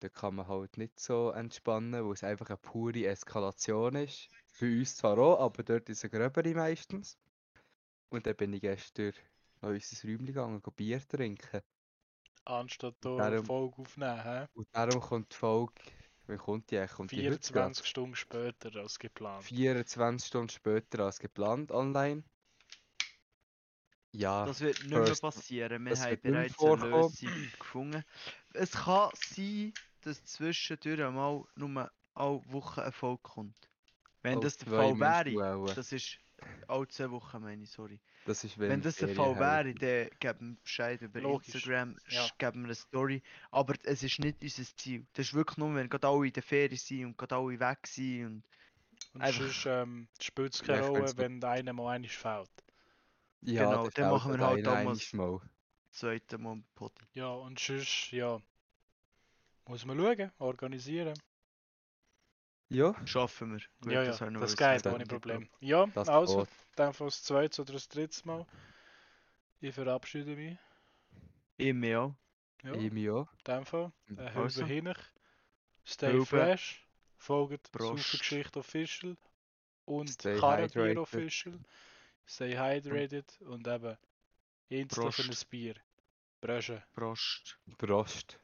[0.00, 4.28] da kann man halt nicht so entspannen, weil es einfach eine pure Eskalation ist.
[4.46, 7.18] Für uns zwar auch, aber dort ist es eine gröbere meistens.
[8.08, 9.12] Und dann bin ich gestern
[9.60, 11.60] noch in unser Räumchen gegangen, Bier trinken.
[12.46, 14.46] Anstatt hier eine Darum- Folge aufnehmen, hä?
[14.54, 15.74] Und darum kommt die Folge,
[16.30, 16.92] wie kommt die eigentlich?
[16.92, 17.76] Kommt die heute grad?
[17.76, 19.44] 24 Stunden später als geplant.
[19.44, 22.22] 24 Stunden später als geplant online.
[24.12, 25.84] Ja, Das wird nicht mehr passieren.
[25.84, 26.90] Wir haben bereits eine vorkommen.
[26.90, 28.04] Lösung gefunden.
[28.54, 33.70] Es kann sein, dass zwischendurch einmal nur alle Wochen eine Folge kommt.
[34.22, 36.18] Wenn alle das der Fall wäre, das ist
[36.66, 38.00] alle zwei Wochen, meine ich, sorry.
[38.26, 42.28] Das ist, Wenn, das der Fall wäre, dann geben wir Bescheid über Logisch, Instagram, ja.
[42.38, 43.22] geben wir eine Story.
[43.50, 45.06] Aber es ist nicht unser Ziel.
[45.14, 47.86] Das ist wirklich nur, wenn gerade alle in der Ferien sind und gerade alle weg
[47.86, 48.26] sind.
[48.26, 48.44] Und
[49.14, 52.50] Und einfach- sonst ähm, spielt es keine Rolle, wenn der eine mal einmal fällt.
[53.42, 55.40] Ja, Genau, das dann machen wir halt damals- einmal.
[55.88, 56.94] das zweite Mal Podi.
[57.14, 58.38] Ja, und sonst, ja.
[59.66, 61.14] Muss man schauen, organisieren.
[62.70, 63.60] Ja, Schaffen wir.
[63.82, 64.56] Gut, ja, ja, das wissen.
[64.56, 65.48] geht ohne Problem.
[65.58, 66.48] Ja, das also, geht.
[66.76, 68.46] dann für das zweite oder das dritte Mal.
[69.60, 70.56] Ich verabschiede mich.
[71.56, 72.14] Ich mir auch.
[72.62, 73.28] Ja, Ich mich auch.
[73.32, 73.92] in dem Fall.
[74.16, 74.64] Äh, Also.
[74.64, 74.94] Hilfe hin.
[75.84, 76.26] Stay Hilfe.
[76.36, 76.86] fresh.
[77.16, 77.68] Folgt.
[77.76, 79.16] Supergeschichte Official
[79.84, 80.96] und hydrated.
[80.96, 81.58] Official.
[82.26, 83.96] Stay hydrated und eben
[84.68, 85.36] Insta für ein.
[85.50, 85.74] Bier.
[86.40, 86.82] Brösche.
[86.94, 87.58] Prost.
[87.76, 88.38] Prost.